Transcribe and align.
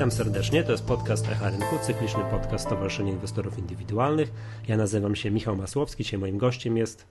Witam 0.00 0.10
serdecznie, 0.10 0.64
to 0.64 0.72
jest 0.72 0.84
podcast 0.84 1.28
Echa 1.28 1.50
Rynku, 1.50 1.78
cykliczny 1.82 2.22
podcast 2.30 2.66
Stowarzyszenia 2.66 3.12
Inwestorów 3.12 3.58
Indywidualnych. 3.58 4.30
Ja 4.68 4.76
nazywam 4.76 5.16
się 5.16 5.30
Michał 5.30 5.56
Masłowski, 5.56 6.04
dzisiaj 6.04 6.20
moim 6.20 6.38
gościem 6.38 6.76
jest 6.76 7.06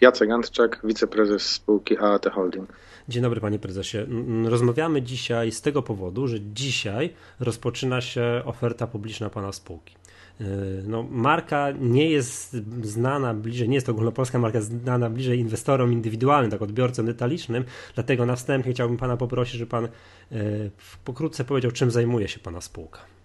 Jacek 0.00 0.30
Antczak, 0.30 0.80
wiceprezes 0.84 1.42
spółki 1.42 1.98
AAT 1.98 2.26
Holding. 2.26 2.72
Dzień 3.08 3.22
dobry 3.22 3.40
panie 3.40 3.58
prezesie. 3.58 3.98
Rozmawiamy 4.44 5.02
dzisiaj 5.02 5.52
z 5.52 5.62
tego 5.62 5.82
powodu, 5.82 6.28
że 6.28 6.36
dzisiaj 6.40 7.14
rozpoczyna 7.40 8.00
się 8.00 8.42
oferta 8.44 8.86
publiczna 8.86 9.30
pana 9.30 9.52
spółki. 9.52 9.94
Yy, 10.40 10.46
no, 10.86 11.02
marka 11.02 11.70
nie 11.80 12.10
jest 12.10 12.56
znana 12.82 13.34
bliżej, 13.34 13.68
nie 13.68 13.74
jest 13.74 13.86
to 13.86 13.92
ogólnopolska 13.92 14.38
marka 14.38 14.60
znana 14.60 15.10
bliżej 15.10 15.38
inwestorom 15.38 15.92
indywidualnym, 15.92 16.50
tak 16.50 16.62
odbiorcom 16.62 17.06
detalicznym, 17.06 17.64
dlatego 17.94 18.26
na 18.26 18.36
wstępie 18.36 18.72
chciałbym 18.72 18.96
pana 18.96 19.16
poprosić, 19.16 19.54
żeby 19.54 19.70
pan 19.70 19.88
yy, 20.30 20.70
pokrótce 21.04 21.44
powiedział, 21.44 21.70
czym 21.70 21.90
zajmuje 21.90 22.28
się 22.28 22.40
pana 22.40 22.60
spółka. 22.60 23.15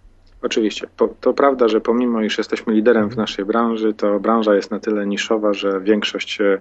Oczywiście. 0.42 0.88
To 1.20 1.34
prawda, 1.34 1.68
że 1.68 1.80
pomimo 1.80 2.22
iż 2.22 2.38
jesteśmy 2.38 2.74
liderem 2.74 3.10
w 3.10 3.16
naszej 3.16 3.44
branży, 3.44 3.94
to 3.94 4.20
branża 4.20 4.54
jest 4.54 4.70
na 4.70 4.80
tyle 4.80 5.06
niszowa, 5.06 5.54
że 5.54 5.80
większość 5.80 6.40
e, 6.40 6.58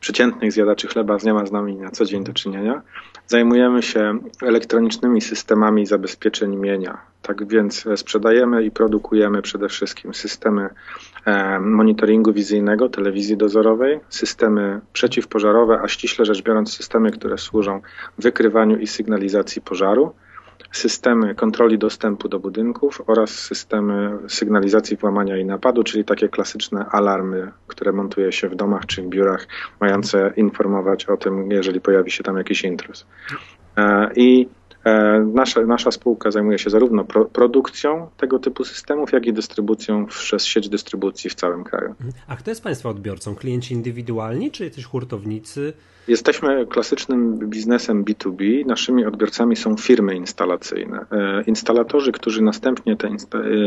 przeciętnych 0.00 0.52
zjadaczy 0.52 0.88
chleba 0.88 1.16
nie 1.24 1.34
ma 1.34 1.46
z 1.46 1.52
nami 1.52 1.76
na 1.76 1.90
co 1.90 2.04
dzień 2.04 2.24
do 2.24 2.32
czynienia. 2.32 2.82
Zajmujemy 3.26 3.82
się 3.82 4.18
elektronicznymi 4.42 5.20
systemami 5.20 5.86
zabezpieczeń 5.86 6.56
mienia. 6.56 6.98
Tak 7.22 7.48
więc 7.48 7.88
sprzedajemy 7.96 8.64
i 8.64 8.70
produkujemy 8.70 9.42
przede 9.42 9.68
wszystkim 9.68 10.14
systemy 10.14 10.68
e, 11.24 11.60
monitoringu 11.60 12.32
wizyjnego, 12.32 12.88
telewizji 12.88 13.36
dozorowej, 13.36 14.00
systemy 14.08 14.80
przeciwpożarowe, 14.92 15.80
a 15.82 15.88
ściśle 15.88 16.24
rzecz 16.24 16.42
biorąc 16.42 16.76
systemy, 16.76 17.10
które 17.10 17.38
służą 17.38 17.80
wykrywaniu 18.18 18.78
i 18.78 18.86
sygnalizacji 18.86 19.62
pożaru 19.62 20.14
systemy 20.72 21.34
kontroli 21.34 21.78
dostępu 21.78 22.28
do 22.28 22.38
budynków 22.38 23.02
oraz 23.06 23.30
systemy 23.30 24.18
sygnalizacji 24.28 24.96
włamania 24.96 25.36
i 25.36 25.44
napadu, 25.44 25.84
czyli 25.84 26.04
takie 26.04 26.28
klasyczne 26.28 26.86
alarmy, 26.90 27.52
które 27.66 27.92
montuje 27.92 28.32
się 28.32 28.48
w 28.48 28.54
domach 28.54 28.86
czy 28.86 29.02
w 29.02 29.06
biurach, 29.06 29.46
mające 29.80 30.32
informować 30.36 31.04
o 31.06 31.16
tym, 31.16 31.50
jeżeli 31.50 31.80
pojawi 31.80 32.10
się 32.10 32.24
tam 32.24 32.36
jakiś 32.36 32.64
intruz. 32.64 33.06
E, 33.76 34.10
I 34.16 34.48
Nasza, 35.34 35.60
nasza 35.60 35.90
spółka 35.90 36.30
zajmuje 36.30 36.58
się 36.58 36.70
zarówno 36.70 37.04
pro, 37.04 37.24
produkcją 37.24 38.08
tego 38.16 38.38
typu 38.38 38.64
systemów, 38.64 39.12
jak 39.12 39.26
i 39.26 39.32
dystrybucją 39.32 40.06
przez 40.06 40.44
sieć 40.44 40.68
dystrybucji 40.68 41.30
w 41.30 41.34
całym 41.34 41.64
kraju. 41.64 41.94
A 42.28 42.36
kto 42.36 42.50
jest 42.50 42.62
Państwa 42.62 42.88
odbiorcą? 42.88 43.34
Klienci 43.34 43.74
indywidualni, 43.74 44.50
czy 44.50 44.64
jacyś 44.64 44.84
hurtownicy? 44.84 45.72
Jesteśmy 46.08 46.66
klasycznym 46.66 47.38
biznesem 47.38 48.04
B2B. 48.04 48.66
Naszymi 48.66 49.04
odbiorcami 49.04 49.56
są 49.56 49.76
firmy 49.76 50.16
instalacyjne. 50.16 51.06
E, 51.12 51.42
instalatorzy, 51.46 52.12
którzy 52.12 52.42
następnie 52.42 52.96
te, 52.96 53.08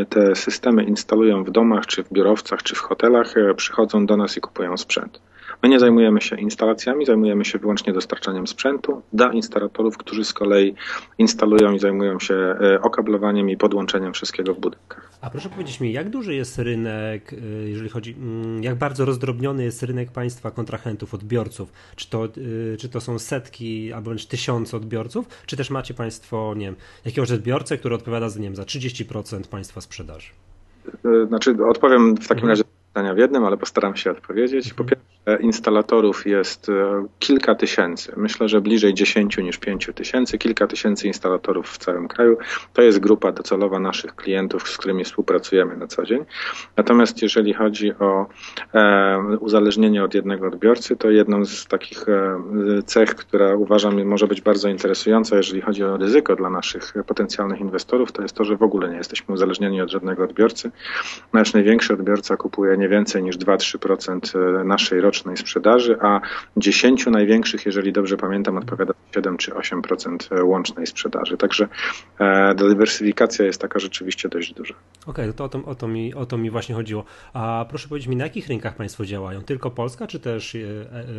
te 0.10 0.36
systemy 0.36 0.84
instalują 0.84 1.44
w 1.44 1.52
domach, 1.52 1.86
czy 1.86 2.04
w 2.04 2.14
biurowcach, 2.14 2.64
czy 2.64 2.76
w 2.76 2.80
hotelach, 2.80 3.38
e, 3.38 3.54
przychodzą 3.54 4.06
do 4.06 4.18
nas 4.18 4.38
i 4.38 4.42
kupują 4.42 4.78
sprzęt. 4.78 5.22
My 5.64 5.70
nie 5.70 5.80
zajmujemy 5.80 6.22
się 6.22 6.36
instalacjami, 6.36 7.06
zajmujemy 7.06 7.46
się 7.46 7.60
wyłącznie 7.60 7.94
dostarczaniem 7.94 8.48
sprzętu 8.48 9.02
dla 9.14 9.34
instalatorów, 9.34 9.98
którzy 9.98 10.26
z 10.26 10.34
kolei 10.34 10.76
instalują 11.18 11.74
i 11.74 11.80
zajmują 11.80 12.20
się 12.20 12.36
e, 12.36 12.82
okablowaniem 12.82 13.50
i 13.50 13.58
podłączeniem 13.58 14.14
wszystkiego 14.14 14.54
w 14.54 14.60
budynkach. 14.60 15.12
A 15.22 15.30
proszę 15.30 15.50
powiedzieć 15.50 15.80
mi, 15.80 15.94
jak 15.94 16.10
duży 16.10 16.36
jest 16.36 16.60
rynek, 16.60 17.34
e, 17.34 17.70
jeżeli 17.70 17.90
chodzi, 17.90 18.16
mm, 18.20 18.64
jak 18.64 18.76
bardzo 18.76 19.06
rozdrobniony 19.06 19.64
jest 19.64 19.84
rynek 19.84 20.12
państwa 20.12 20.52
kontrahentów, 20.52 21.14
odbiorców? 21.14 21.72
Czy 21.96 22.10
to, 22.10 22.26
e, 22.26 22.78
czy 22.78 22.90
to 22.90 23.02
są 23.02 23.20
setki 23.20 23.94
albo 23.94 24.06
wręcz 24.10 24.26
tysiące 24.26 24.78
odbiorców, 24.78 25.28
czy 25.46 25.58
też 25.58 25.70
macie 25.70 25.94
państwo, 25.94 26.54
nie 26.58 26.66
wiem, 26.66 26.76
jakiegoś 27.06 27.32
odbiorcę, 27.32 27.78
który 27.78 27.96
odpowiada 27.96 28.30
za, 28.30 28.40
nie 28.40 28.48
wiem, 28.48 28.56
za 28.56 28.64
30% 28.64 29.48
państwa 29.48 29.82
sprzedaży? 29.82 30.28
Znaczy, 31.28 31.56
odpowiem 31.68 32.16
w 32.16 32.28
takim 32.28 32.44
mhm. 32.44 32.50
razie 32.50 32.64
pytania 32.94 33.14
w 33.14 33.18
jednym, 33.18 33.46
ale 33.46 33.58
postaram 33.58 33.96
się 33.96 34.12
odpowiedzieć. 34.12 34.74
Po 34.74 34.84
pierwsze, 34.84 35.13
instalatorów 35.40 36.26
jest 36.28 36.70
e, 36.70 37.06
kilka 37.20 37.56
tysięcy. 37.56 38.14
Myślę, 38.18 38.50
że 38.50 38.62
bliżej 38.62 38.94
10 38.94 39.38
niż 39.38 39.58
5 39.58 39.90
tysięcy. 39.96 40.38
Kilka 40.38 40.68
tysięcy 40.68 41.08
instalatorów 41.08 41.70
w 41.70 41.78
całym 41.78 42.08
kraju. 42.08 42.38
To 42.74 42.82
jest 42.82 43.00
grupa 43.00 43.32
docelowa 43.32 43.80
naszych 43.80 44.16
klientów, 44.16 44.70
z 44.70 44.78
którymi 44.78 45.04
współpracujemy 45.04 45.78
na 45.78 45.88
co 45.88 46.06
dzień. 46.06 46.26
Natomiast 46.78 47.22
jeżeli 47.22 47.54
chodzi 47.54 47.94
o 47.94 48.26
e, 48.74 49.38
uzależnienie 49.40 50.04
od 50.04 50.14
jednego 50.14 50.48
odbiorcy, 50.48 50.96
to 50.96 51.12
jedną 51.12 51.46
z 51.46 51.68
takich 51.68 52.10
e, 52.10 52.42
cech, 52.86 53.16
która 53.16 53.56
uważam 53.56 54.04
może 54.06 54.28
być 54.28 54.42
bardzo 54.42 54.70
interesująca, 54.70 55.38
jeżeli 55.38 55.62
chodzi 55.62 55.84
o 55.84 55.98
ryzyko 55.98 56.36
dla 56.36 56.50
naszych 56.50 56.94
potencjalnych 57.08 57.60
inwestorów, 57.60 58.12
to 58.12 58.22
jest 58.22 58.36
to, 58.36 58.44
że 58.44 58.58
w 58.58 58.64
ogóle 58.64 58.90
nie 58.90 58.98
jesteśmy 58.98 59.34
uzależnieni 59.34 59.82
od 59.82 59.92
żadnego 59.92 60.24
odbiorcy. 60.24 60.72
Nasz 61.34 61.54
największy 61.54 61.94
odbiorca 61.94 62.38
kupuje 62.38 62.78
nie 62.78 62.90
więcej 62.90 63.24
niż 63.24 63.38
2-3% 63.38 64.66
naszej 64.66 65.02
rocznej 65.02 65.13
rocznej 65.14 65.38
sprzedaży, 65.38 65.98
a 66.02 66.22
10 66.58 67.06
największych, 67.06 67.66
jeżeli 67.66 67.94
dobrze 67.94 68.18
pamiętam, 68.18 68.58
odpowiada 68.58 68.94
7 69.16 69.38
czy 69.38 69.52
8% 69.52 70.46
łącznej 70.46 70.88
sprzedaży. 70.88 71.38
Także 71.38 71.68
e, 72.20 72.56
dywersyfikacja 72.56 73.46
jest 73.46 73.62
taka 73.62 73.80
rzeczywiście 73.80 74.30
dość 74.30 74.54
duża. 74.54 74.74
Okej, 75.08 75.26
okay, 75.26 75.34
to 75.34 75.44
o 75.44 75.50
to, 75.50 75.66
o, 75.66 75.76
to 75.76 75.88
mi, 75.88 76.14
o 76.14 76.26
to 76.26 76.38
mi 76.38 76.50
właśnie 76.50 76.76
chodziło. 76.76 77.06
A 77.34 77.66
proszę 77.70 77.88
powiedzieć 77.88 78.08
mi, 78.08 78.16
na 78.16 78.24
jakich 78.24 78.48
rynkach 78.48 78.76
Państwo 78.76 79.06
działają? 79.06 79.42
Tylko 79.42 79.72
Polska, 79.72 80.08
czy 80.08 80.20
też 80.20 80.56
e, 80.56 80.60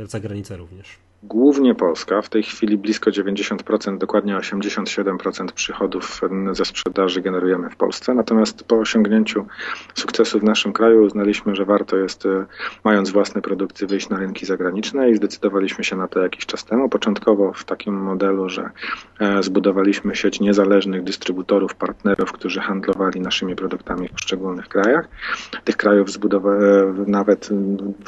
e, 0.03 0.07
zagranica 0.07 0.57
również? 0.57 0.87
Głównie 1.29 1.75
Polska, 1.75 2.23
w 2.23 2.29
tej 2.29 2.43
chwili 2.43 2.79
blisko 2.79 3.11
90%, 3.11 3.99
dokładnie 3.99 4.37
87% 4.37 5.53
przychodów 5.53 6.21
ze 6.53 6.65
sprzedaży 6.65 7.21
generujemy 7.21 7.71
w 7.71 7.77
Polsce. 7.77 8.15
Natomiast 8.15 8.65
po 8.65 8.79
osiągnięciu 8.79 9.47
sukcesu 9.95 10.41
w 10.41 10.43
naszym 10.43 10.73
kraju 10.73 11.05
uznaliśmy, 11.05 11.57
że 11.57 11.65
warto 11.65 11.97
jest, 11.97 12.27
e, 12.27 12.47
mając 12.85 13.11
własne 13.11 13.43
produkty, 13.43 13.87
wyjść 13.87 14.09
na 14.09 14.19
rynki 14.19 14.47
zagraniczne 14.47 15.11
i 15.11 15.15
zdecydowaliśmy 15.15 15.85
się 15.85 15.97
na 15.97 16.09
to 16.09 16.21
jakiś 16.21 16.47
czas 16.47 16.65
temu. 16.65 16.89
Początkowo 16.89 17.53
w 17.53 17.65
takim 17.65 17.95
modelu, 17.95 18.49
że 18.49 18.71
e, 19.21 19.43
zbudowaliśmy 19.43 20.17
sieć 20.17 20.41
niezależnych 20.41 21.05
dystrybutorów, 21.05 21.75
partnerów, 21.75 22.33
którzy 22.33 22.61
handlowali 22.61 23.21
naszymi 23.21 23.57
produktami 23.57 24.09
w 24.09 24.13
poszczególnych 24.13 24.69
krajach. 24.69 25.09
Tych 25.65 25.77
krajów 25.77 26.11
zbudowaliśmy 26.11 27.05
nawet 27.07 27.49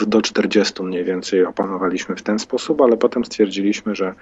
do 0.06 0.22
40 0.22 0.82
mniej 0.82 1.04
więcej 1.04 1.44
opanowaliśmy 1.44 2.16
w 2.16 2.22
ten 2.22 2.38
sposób, 2.38 2.80
ale 2.80 2.96
potem 3.06 3.24
stwierdziliśmy, 3.24 3.94
że 3.94 4.14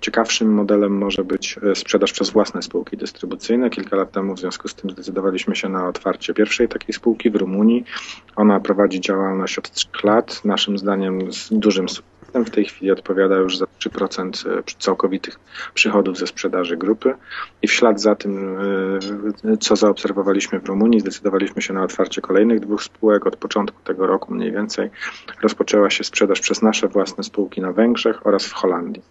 ciekawszym 0.00 0.54
modelem 0.54 0.98
może 0.98 1.24
być 1.24 1.58
e, 1.62 1.74
sprzedaż 1.74 2.12
przez 2.12 2.30
własne 2.30 2.62
spółki 2.62 2.96
dystrybucyjne. 2.96 3.70
Kilka 3.70 3.96
lat 3.96 4.12
temu 4.12 4.34
w 4.34 4.38
związku 4.40 4.68
z 4.68 4.74
tym 4.74 4.90
zdecydowaliśmy 4.90 5.56
się 5.56 5.68
na 5.68 5.88
otwarcie 5.88 6.34
pierwszej 6.34 6.68
takiej 6.68 6.94
spółki 6.94 7.30
w 7.30 7.36
Rumunii. 7.36 7.84
Ona 8.36 8.60
prowadzi 8.60 9.00
działalność 9.00 9.58
od 9.58 9.70
trzech 9.70 10.04
lat, 10.04 10.44
naszym 10.44 10.78
zdaniem 10.78 11.32
z 11.32 11.48
dużym 11.52 11.88
sukcesem. 11.88 12.11
W 12.34 12.50
tej 12.50 12.64
chwili 12.64 12.90
odpowiada 12.90 13.36
już 13.36 13.58
za 13.58 13.64
3% 13.64 14.58
e, 14.58 14.62
całkowitych 14.78 15.40
przychodów 15.74 16.18
ze 16.18 16.26
sprzedaży 16.26 16.76
grupy 16.76 17.14
i 17.62 17.68
w 17.68 17.72
ślad 17.72 18.00
za 18.00 18.14
tym, 18.14 18.56
e, 19.44 19.56
co 19.56 19.76
zaobserwowaliśmy 19.76 20.60
w 20.60 20.66
Rumunii, 20.66 21.00
zdecydowaliśmy 21.00 21.62
się 21.62 21.72
na 21.74 21.82
otwarcie 21.82 22.20
kolejnych 22.20 22.60
dwóch 22.60 22.82
spółek. 22.82 23.26
Od 23.26 23.36
początku 23.36 23.82
tego 23.84 24.06
roku 24.06 24.34
mniej 24.34 24.52
więcej 24.52 24.90
rozpoczęła 25.42 25.90
się 25.90 26.04
sprzedaż 26.04 26.40
przez 26.40 26.62
nasze 26.62 26.88
własne 26.88 27.24
spółki 27.24 27.60
na 27.60 27.72
Węgrzech 27.72 28.26
oraz 28.26 28.46
w 28.46 28.52
Holandii. 28.52 29.02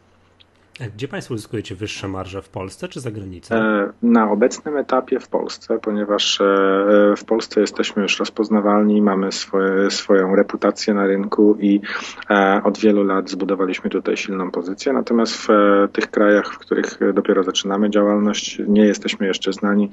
Gdzie 0.79 1.07
Państwo 1.07 1.33
uzyskujecie 1.33 1.75
wyższe 1.75 2.07
marże? 2.07 2.41
W 2.41 2.49
Polsce 2.49 2.87
czy 2.87 2.99
za 2.99 3.11
granicą? 3.11 3.55
E, 3.55 3.89
na 4.03 4.31
obecnym 4.31 4.77
etapie 4.77 5.19
w 5.19 5.27
Polsce, 5.27 5.79
ponieważ 5.79 6.41
e, 6.41 6.45
w 7.17 7.25
Polsce 7.25 7.61
jesteśmy 7.61 8.03
już 8.03 8.19
rozpoznawalni, 8.19 9.01
mamy 9.01 9.31
swoje, 9.31 9.91
swoją 9.91 10.35
reputację 10.35 10.93
na 10.93 11.07
rynku 11.07 11.57
i 11.59 11.81
e, 12.29 12.61
od 12.63 12.79
wielu 12.79 13.03
lat 13.03 13.29
zbudowaliśmy 13.29 13.89
tutaj 13.89 14.17
silną 14.17 14.51
pozycję. 14.51 14.93
Natomiast 14.93 15.33
w 15.33 15.47
tych 15.93 16.11
krajach, 16.11 16.53
w 16.53 16.57
których 16.57 16.99
dopiero 17.13 17.43
zaczynamy 17.43 17.89
działalność, 17.89 18.61
nie 18.67 18.85
jesteśmy 18.85 19.27
jeszcze 19.27 19.53
znani 19.53 19.89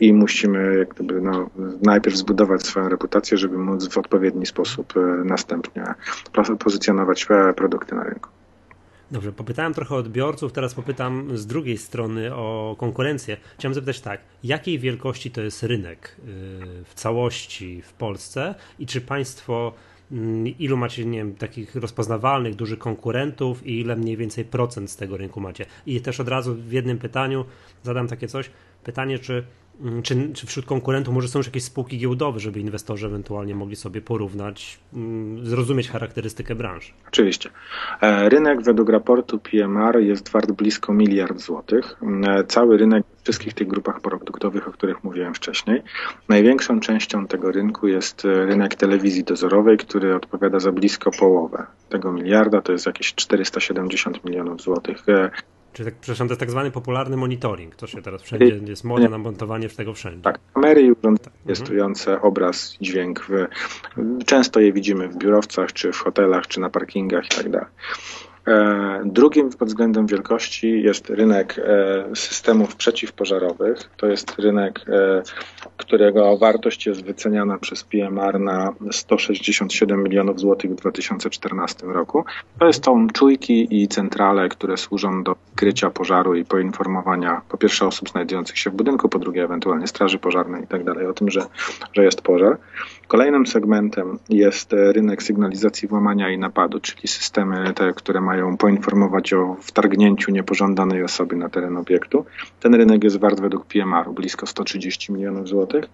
i 0.00 0.12
musimy 0.12 0.78
jak 0.78 0.88
gdyby, 0.88 1.20
no, 1.20 1.50
najpierw 1.82 2.16
zbudować 2.16 2.66
swoją 2.66 2.88
reputację, 2.88 3.38
żeby 3.38 3.58
móc 3.58 3.88
w 3.88 3.98
odpowiedni 3.98 4.46
sposób 4.46 4.92
następnie 5.24 5.84
pozycjonować 6.58 7.26
produkty 7.56 7.94
na 7.94 8.04
rynku. 8.04 8.30
Dobrze, 9.14 9.32
popytałem 9.32 9.74
trochę 9.74 9.94
odbiorców, 9.94 10.52
teraz 10.52 10.74
popytam 10.74 11.36
z 11.38 11.46
drugiej 11.46 11.78
strony 11.78 12.34
o 12.34 12.76
konkurencję. 12.78 13.36
Chciałem 13.58 13.74
zapytać 13.74 14.00
tak, 14.00 14.20
jakiej 14.44 14.78
wielkości 14.78 15.30
to 15.30 15.40
jest 15.40 15.62
rynek 15.62 16.16
y, 16.18 16.22
w 16.84 16.94
całości 16.94 17.82
w 17.82 17.92
Polsce 17.92 18.54
i 18.78 18.86
czy 18.86 19.00
państwo 19.00 19.72
mm, 20.12 20.46
ilu 20.46 20.76
macie, 20.76 21.04
nie 21.04 21.18
wiem, 21.18 21.34
takich 21.34 21.74
rozpoznawalnych, 21.74 22.54
dużych 22.54 22.78
konkurentów 22.78 23.66
i 23.66 23.80
ile 23.80 23.96
mniej 23.96 24.16
więcej 24.16 24.44
procent 24.44 24.90
z 24.90 24.96
tego 24.96 25.16
rynku 25.16 25.40
macie? 25.40 25.66
I 25.86 26.00
też 26.00 26.20
od 26.20 26.28
razu 26.28 26.54
w 26.54 26.72
jednym 26.72 26.98
pytaniu 26.98 27.44
zadam 27.82 28.08
takie 28.08 28.28
coś, 28.28 28.50
pytanie, 28.84 29.18
czy 29.18 29.44
czy, 30.02 30.32
czy 30.34 30.46
wśród 30.46 30.66
konkurentów 30.66 31.14
może 31.14 31.28
są 31.28 31.38
już 31.38 31.46
jakieś 31.46 31.64
spółki 31.64 31.98
giełdowe, 31.98 32.40
żeby 32.40 32.60
inwestorzy 32.60 33.06
ewentualnie 33.06 33.54
mogli 33.54 33.76
sobie 33.76 34.00
porównać, 34.00 34.78
mm, 34.94 35.46
zrozumieć 35.46 35.90
charakterystykę 35.90 36.54
branży? 36.54 36.92
Oczywiście. 37.08 37.50
E, 38.00 38.28
rynek 38.28 38.62
według 38.62 38.88
raportu 38.88 39.38
PMR 39.38 40.00
jest 40.00 40.28
wart 40.28 40.52
blisko 40.52 40.92
miliard 40.92 41.40
złotych. 41.40 41.96
E, 42.26 42.44
cały 42.44 42.76
rynek 42.76 43.04
wszystkich 43.22 43.54
tych 43.54 43.68
grupach 43.68 44.00
produktowych, 44.00 44.68
o 44.68 44.72
których 44.72 45.04
mówiłem 45.04 45.34
wcześniej. 45.34 45.82
Największą 46.28 46.80
częścią 46.80 47.26
tego 47.26 47.52
rynku 47.52 47.88
jest 47.88 48.24
e, 48.24 48.46
rynek 48.46 48.74
telewizji 48.74 49.24
dozorowej, 49.24 49.76
który 49.78 50.14
odpowiada 50.14 50.60
za 50.60 50.72
blisko 50.72 51.10
połowę 51.10 51.66
tego 51.88 52.12
miliarda, 52.12 52.62
to 52.62 52.72
jest 52.72 52.86
jakieś 52.86 53.14
470 53.14 54.24
milionów 54.24 54.62
złotych. 54.62 55.04
Czyli 55.74 55.90
tak, 55.90 55.94
przepraszam, 56.00 56.28
to 56.28 56.32
jest 56.32 56.40
tak 56.40 56.50
zwany 56.50 56.70
popularny 56.70 57.16
monitoring. 57.16 57.76
To 57.76 57.86
się 57.86 58.02
teraz 58.02 58.22
wszędzie 58.22 58.60
jest 58.66 58.84
moda 58.84 59.08
na 59.08 59.18
montowanie 59.18 59.68
tego 59.68 59.94
wszędzie. 59.94 60.22
Tak, 60.22 60.38
kamery 60.54 60.82
i 60.82 60.92
urządzenia 60.92 61.36
rejestrujące 61.46 62.12
mhm. 62.12 62.28
obraz, 62.28 62.76
dźwięk. 62.80 63.26
W, 63.28 63.46
często 64.26 64.60
je 64.60 64.72
widzimy 64.72 65.08
w 65.08 65.16
biurowcach, 65.16 65.72
czy 65.72 65.92
w 65.92 65.98
hotelach, 65.98 66.46
czy 66.46 66.60
na 66.60 66.70
parkingach 66.70 67.26
i 67.26 67.28
tak 67.28 67.50
dalej. 67.50 67.68
E, 68.48 69.02
drugim 69.04 69.50
pod 69.50 69.68
względem 69.68 70.06
wielkości 70.06 70.82
jest 70.82 71.10
rynek 71.10 71.58
e, 71.58 72.16
systemów 72.16 72.76
przeciwpożarowych. 72.76 73.90
To 73.96 74.06
jest 74.06 74.38
rynek, 74.38 74.80
e, 74.88 75.22
którego 75.76 76.38
wartość 76.38 76.86
jest 76.86 77.04
wyceniana 77.04 77.58
przez 77.58 77.84
PMR 77.84 78.40
na 78.40 78.72
167 78.90 80.02
milionów 80.02 80.40
złotych 80.40 80.70
w 80.70 80.74
2014 80.74 81.86
roku. 81.86 82.24
To 82.58 82.66
jest 82.66 82.84
są 82.84 83.08
czujki 83.08 83.82
i 83.82 83.88
centrale, 83.88 84.48
które 84.48 84.76
służą 84.76 85.22
do 85.22 85.36
krycia 85.54 85.90
pożaru 85.90 86.34
i 86.34 86.44
poinformowania 86.44 87.40
po 87.48 87.58
pierwsze 87.58 87.86
osób 87.86 88.08
znajdujących 88.08 88.58
się 88.58 88.70
w 88.70 88.74
budynku, 88.74 89.08
po 89.08 89.18
drugie 89.18 89.44
ewentualnie 89.44 89.86
straży 89.86 90.18
pożarnej 90.18 90.64
i 90.64 90.66
tak 90.66 90.84
dalej 90.84 91.06
o 91.06 91.12
tym, 91.12 91.30
że, 91.30 91.46
że 91.92 92.04
jest 92.04 92.22
pożar. 92.22 92.58
Kolejnym 93.08 93.46
segmentem 93.46 94.18
jest 94.28 94.72
rynek 94.72 95.22
sygnalizacji 95.22 95.88
włamania 95.88 96.30
i 96.30 96.38
napadu, 96.38 96.80
czyli 96.80 97.08
systemy 97.08 97.72
te, 97.74 97.92
które 97.92 98.20
mają 98.20 98.33
poinformować 98.58 99.32
o 99.32 99.56
wtargnięciu 99.60 100.32
niepożądanej 100.32 101.02
osoby 101.02 101.36
na 101.36 101.48
teren 101.48 101.76
obiektu. 101.76 102.24
Ten 102.60 102.74
rynek 102.74 103.04
jest 103.04 103.20
wart 103.20 103.40
według 103.40 103.66
PMR-u 103.66 104.12
blisko 104.12 104.46
130 104.46 105.12
milionów 105.12 105.48
złotych. 105.48 105.84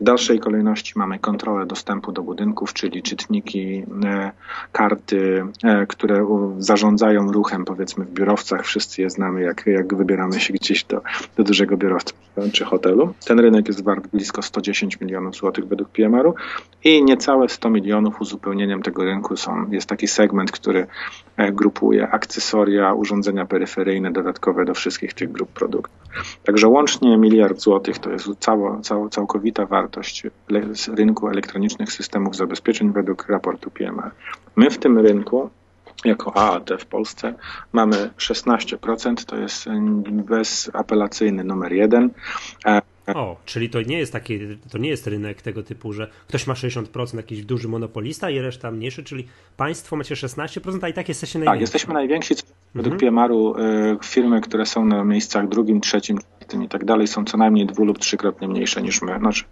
W 0.00 0.04
dalszej 0.04 0.40
kolejności 0.40 0.92
mamy 0.96 1.18
kontrolę 1.18 1.66
dostępu 1.66 2.12
do 2.12 2.22
budynków, 2.22 2.72
czyli 2.72 3.02
czytniki, 3.02 3.84
e, 4.04 4.30
karty, 4.72 5.44
e, 5.64 5.86
które 5.86 6.26
zarządzają 6.58 7.32
ruchem, 7.32 7.64
powiedzmy 7.64 8.04
w 8.04 8.10
biurowcach. 8.10 8.64
Wszyscy 8.64 9.02
je 9.02 9.10
znamy, 9.10 9.42
jak, 9.42 9.66
jak 9.66 9.94
wybieramy 9.94 10.40
się 10.40 10.52
gdzieś 10.52 10.84
do, 10.84 11.02
do 11.36 11.44
dużego 11.44 11.76
biurowca 11.76 12.12
czy 12.52 12.64
hotelu. 12.64 13.14
Ten 13.26 13.40
rynek 13.40 13.68
jest 13.68 13.84
wart 13.84 14.06
blisko 14.06 14.42
110 14.42 15.00
milionów 15.00 15.34
złotych 15.34 15.68
według 15.68 15.90
PMR-u 15.90 16.34
i 16.84 17.04
niecałe 17.04 17.48
100 17.48 17.70
milionów 17.70 18.20
uzupełnieniem 18.20 18.82
tego 18.82 19.04
rynku 19.04 19.36
są, 19.36 19.70
jest 19.70 19.88
taki 19.88 20.08
segment, 20.08 20.52
który 20.52 20.86
e, 21.36 21.52
grupuje 21.76 22.08
akcesoria, 22.08 22.94
urządzenia 22.94 23.46
peryferyjne 23.46 24.12
dodatkowe 24.12 24.64
do 24.64 24.74
wszystkich 24.74 25.14
tych 25.14 25.32
grup 25.32 25.50
produktów. 25.50 25.96
Także 26.44 26.68
łącznie 26.68 27.16
miliard 27.16 27.60
złotych 27.60 27.98
to 27.98 28.10
jest 28.10 28.28
cało, 28.38 28.80
cało, 28.80 29.08
całkowita 29.08 29.66
wartość 29.66 30.26
rynku 30.94 31.28
elektronicznych 31.28 31.92
systemów 31.92 32.36
zabezpieczeń 32.36 32.92
według 32.92 33.28
raportu 33.28 33.70
PMR. 33.70 34.10
My 34.56 34.70
w 34.70 34.78
tym 34.78 34.98
rynku 34.98 35.50
jako 36.04 36.36
AAT 36.36 36.70
w 36.78 36.86
Polsce 36.86 37.34
mamy 37.72 38.10
16%, 38.18 39.24
to 39.24 39.36
jest 39.36 39.64
bezapelacyjny 40.08 41.44
numer 41.44 41.72
jeden. 41.72 42.10
E, 43.08 43.14
o, 43.14 43.36
czyli 43.44 43.70
to 43.70 43.82
nie 43.82 43.98
jest 43.98 44.12
taki, 44.12 44.40
to 44.70 44.78
nie 44.78 44.88
jest 44.88 45.06
rynek 45.06 45.42
tego 45.42 45.62
typu, 45.62 45.92
że 45.92 46.10
ktoś 46.28 46.46
ma 46.46 46.54
60%, 46.54 47.16
jakiś 47.16 47.44
duży 47.44 47.68
monopolista 47.68 48.30
i 48.30 48.38
reszta 48.38 48.70
mniejszy, 48.70 49.04
czyli 49.04 49.26
państwo 49.56 49.96
macie 49.96 50.14
16%, 50.14 50.78
a 50.82 50.88
i 50.88 50.92
tak 50.92 51.08
jesteście 51.08 51.38
najwięksi. 51.38 51.58
Tak, 51.58 51.60
jesteśmy 51.60 51.94
najwięksi. 51.94 52.34
Według 52.74 52.94
mhm. 52.94 53.00
PMR-u 53.00 53.54
y, 53.58 53.98
firmy, 54.04 54.40
które 54.40 54.66
są 54.66 54.84
na 54.84 55.04
miejscach 55.04 55.48
drugim, 55.48 55.80
trzecim, 55.80 56.18
czwartym 56.18 56.62
i 56.62 56.68
tak 56.68 56.84
dalej 56.84 57.06
są 57.06 57.24
co 57.24 57.36
najmniej 57.36 57.66
dwu 57.66 57.84
lub 57.84 57.98
trzykrotnie 57.98 58.48
mniejsze 58.48 58.82
niż 58.82 59.02
my. 59.02 59.18
Znaczy, 59.18 59.44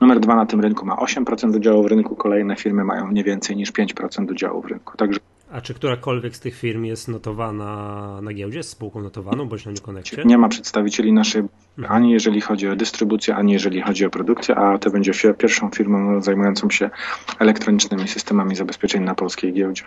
numer 0.00 0.20
dwa 0.20 0.36
na 0.36 0.46
tym 0.46 0.60
rynku 0.60 0.86
ma 0.86 0.96
8% 0.96 1.56
udziału 1.56 1.82
w 1.82 1.86
rynku, 1.86 2.16
kolejne 2.16 2.56
firmy 2.56 2.84
mają 2.84 3.12
nie 3.12 3.24
więcej 3.24 3.56
niż 3.56 3.72
5% 3.72 4.30
udziału 4.30 4.62
w 4.62 4.66
rynku. 4.66 4.96
Także 4.96 5.20
a 5.52 5.60
czy 5.60 5.74
którakolwiek 5.74 6.36
z 6.36 6.40
tych 6.40 6.56
firm 6.56 6.84
jest 6.84 7.08
notowana 7.08 8.20
na 8.22 8.32
giełdzie, 8.32 8.62
z 8.62 8.68
spółką 8.68 9.02
notowaną 9.02 9.48
bądź 9.48 9.64
na 9.64 9.72
Newconnectie? 9.72 10.22
Nie 10.24 10.38
ma 10.38 10.48
przedstawicieli 10.48 11.12
naszej, 11.12 11.42
mhm. 11.78 11.96
ani 11.96 12.12
jeżeli 12.12 12.40
chodzi 12.40 12.68
o 12.68 12.76
dystrybucję, 12.76 13.36
ani 13.36 13.52
jeżeli 13.52 13.80
chodzi 13.80 14.06
o 14.06 14.10
produkcję, 14.10 14.56
a 14.56 14.78
to 14.78 14.90
będzie 14.90 15.12
pierwszą 15.38 15.70
firmą 15.70 16.22
zajmującą 16.22 16.70
się 16.70 16.90
elektronicznymi 17.38 18.08
systemami 18.08 18.56
zabezpieczeń 18.56 19.04
na 19.04 19.14
polskiej 19.14 19.52
giełdzie. 19.52 19.84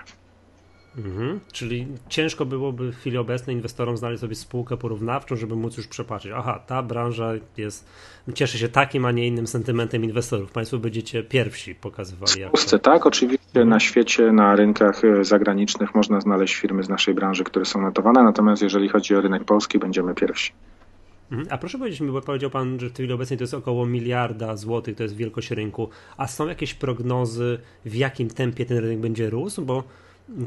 Mhm. 0.97 1.39
Czyli 1.51 1.87
ciężko 2.09 2.45
byłoby 2.45 2.91
w 2.91 2.95
chwili 2.95 3.17
obecnej 3.17 3.55
inwestorom 3.55 3.97
znaleźć 3.97 4.21
sobie 4.21 4.35
spółkę 4.35 4.77
porównawczą, 4.77 5.35
żeby 5.35 5.55
móc 5.55 5.77
już 5.77 5.87
przepatrzeć. 5.87 6.31
Aha, 6.35 6.63
ta 6.67 6.83
branża 6.83 7.31
jest, 7.57 7.87
cieszy 8.33 8.57
się 8.57 8.69
takim, 8.69 9.05
a 9.05 9.11
nie 9.11 9.27
innym 9.27 9.47
sentymentem 9.47 10.03
inwestorów. 10.03 10.51
Państwo 10.51 10.77
będziecie 10.77 11.23
pierwsi 11.23 11.75
pokazywali. 11.75 12.45
W 12.45 12.51
Polsce 12.51 12.79
to... 12.79 12.91
tak, 12.91 13.05
oczywiście 13.05 13.47
mhm. 13.47 13.69
na 13.69 13.79
świecie, 13.79 14.31
na 14.31 14.55
rynkach 14.55 15.05
e, 15.05 15.23
zagranicznych 15.23 15.95
można 15.95 16.21
znaleźć 16.21 16.55
firmy 16.55 16.83
z 16.83 16.89
naszej 16.89 17.13
branży, 17.13 17.43
które 17.43 17.65
są 17.65 17.81
notowane, 17.81 18.23
natomiast 18.23 18.61
jeżeli 18.61 18.89
chodzi 18.89 19.15
o 19.15 19.21
rynek 19.21 19.43
polski, 19.43 19.79
będziemy 19.79 20.15
pierwsi. 20.15 20.51
Mhm. 21.31 21.47
A 21.51 21.57
proszę 21.57 21.77
powiedzieć 21.77 22.01
mi, 22.01 22.11
bo 22.11 22.21
powiedział 22.21 22.49
Pan, 22.49 22.79
że 22.79 22.89
w 22.89 22.93
chwili 22.93 23.13
obecnej 23.13 23.37
to 23.37 23.43
jest 23.43 23.53
około 23.53 23.85
miliarda 23.85 24.55
złotych, 24.55 24.95
to 24.95 25.03
jest 25.03 25.15
wielkość 25.15 25.51
rynku. 25.51 25.89
A 26.17 26.27
są 26.27 26.47
jakieś 26.47 26.73
prognozy, 26.73 27.59
w 27.85 27.95
jakim 27.95 28.29
tempie 28.29 28.65
ten 28.65 28.77
rynek 28.77 28.99
będzie 28.99 29.29
rósł? 29.29 29.65
Bo 29.65 29.83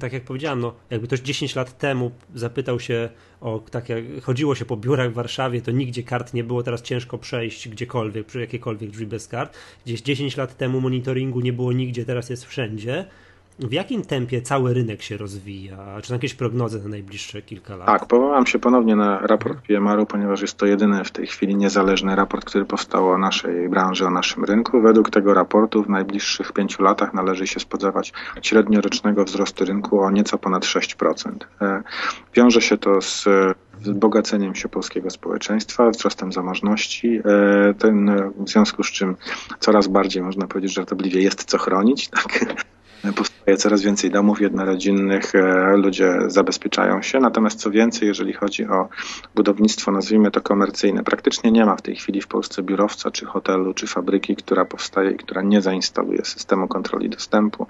tak 0.00 0.12
jak 0.12 0.24
powiedziałem, 0.24 0.60
no, 0.60 0.74
jakby 0.90 1.06
ktoś 1.06 1.20
10 1.20 1.56
lat 1.56 1.78
temu 1.78 2.10
zapytał 2.34 2.80
się 2.80 3.08
o, 3.40 3.58
tak 3.70 3.88
jak 3.88 4.04
chodziło 4.22 4.54
się 4.54 4.64
po 4.64 4.76
biurach 4.76 5.10
w 5.10 5.14
Warszawie, 5.14 5.62
to 5.62 5.70
nigdzie 5.70 6.02
kart 6.02 6.34
nie 6.34 6.44
było, 6.44 6.62
teraz 6.62 6.82
ciężko 6.82 7.18
przejść 7.18 7.68
gdziekolwiek, 7.68 8.26
przy 8.26 8.40
jakiekolwiek 8.40 8.90
drzwi 8.90 9.06
bez 9.06 9.28
kart. 9.28 9.56
Gdzieś 9.84 10.02
10 10.02 10.36
lat 10.36 10.56
temu 10.56 10.80
monitoringu 10.80 11.40
nie 11.40 11.52
było 11.52 11.72
nigdzie, 11.72 12.04
teraz 12.04 12.30
jest 12.30 12.44
wszędzie 12.44 13.04
w 13.58 13.72
jakim 13.72 14.02
tempie 14.02 14.42
cały 14.42 14.74
rynek 14.74 15.02
się 15.02 15.16
rozwija? 15.16 16.00
Czy 16.02 16.08
są 16.08 16.14
jakieś 16.14 16.34
prognozy 16.34 16.82
na 16.82 16.88
najbliższe 16.88 17.42
kilka 17.42 17.76
lat? 17.76 17.86
Tak, 17.86 18.06
powołam 18.06 18.46
się 18.46 18.58
ponownie 18.58 18.96
na 18.96 19.18
raport 19.18 19.58
PMR-u, 19.66 20.06
ponieważ 20.06 20.40
jest 20.40 20.56
to 20.56 20.66
jedyny 20.66 21.04
w 21.04 21.10
tej 21.10 21.26
chwili 21.26 21.56
niezależny 21.56 22.16
raport, 22.16 22.44
który 22.44 22.64
powstał 22.64 23.08
o 23.08 23.18
naszej 23.18 23.68
branży, 23.68 24.06
o 24.06 24.10
naszym 24.10 24.44
rynku. 24.44 24.80
Według 24.80 25.10
tego 25.10 25.34
raportu 25.34 25.82
w 25.82 25.88
najbliższych 25.88 26.52
pięciu 26.52 26.82
latach 26.82 27.14
należy 27.14 27.46
się 27.46 27.60
spodziewać 27.60 28.12
średniorocznego 28.42 29.24
wzrostu 29.24 29.64
rynku 29.64 30.00
o 30.00 30.10
nieco 30.10 30.38
ponad 30.38 30.64
6%. 30.64 31.30
E, 31.60 31.82
wiąże 32.34 32.60
się 32.60 32.78
to 32.78 33.00
z 33.00 33.24
wzbogaceniem 33.80 34.54
się 34.54 34.68
polskiego 34.68 35.10
społeczeństwa, 35.10 35.90
wzrostem 35.90 36.32
zamożności, 36.32 37.20
e, 37.24 37.74
ten, 37.74 38.10
w 38.38 38.48
związku 38.48 38.82
z 38.82 38.90
czym 38.90 39.16
coraz 39.60 39.88
bardziej, 39.88 40.22
można 40.22 40.46
powiedzieć 40.46 40.74
żartobliwie, 40.74 41.22
jest 41.22 41.44
co 41.44 41.58
chronić. 41.58 42.08
Tak? 42.08 42.66
Powstaje 43.16 43.56
coraz 43.56 43.82
więcej 43.82 44.10
domów 44.10 44.40
jednorodzinnych, 44.40 45.34
e, 45.34 45.76
ludzie 45.76 46.18
zabezpieczają 46.26 47.02
się. 47.02 47.20
Natomiast 47.20 47.60
co 47.60 47.70
więcej, 47.70 48.08
jeżeli 48.08 48.32
chodzi 48.32 48.66
o 48.66 48.88
budownictwo, 49.34 49.92
nazwijmy 49.92 50.30
to 50.30 50.40
komercyjne, 50.40 51.04
praktycznie 51.04 51.52
nie 51.52 51.66
ma 51.66 51.76
w 51.76 51.82
tej 51.82 51.96
chwili 51.96 52.20
w 52.20 52.26
Polsce 52.26 52.62
biurowca, 52.62 53.10
czy 53.10 53.26
hotelu, 53.26 53.74
czy 53.74 53.86
fabryki, 53.86 54.36
która 54.36 54.64
powstaje 54.64 55.10
i 55.10 55.16
która 55.16 55.42
nie 55.42 55.62
zainstaluje 55.62 56.24
systemu 56.24 56.68
kontroli 56.68 57.10
dostępu, 57.10 57.66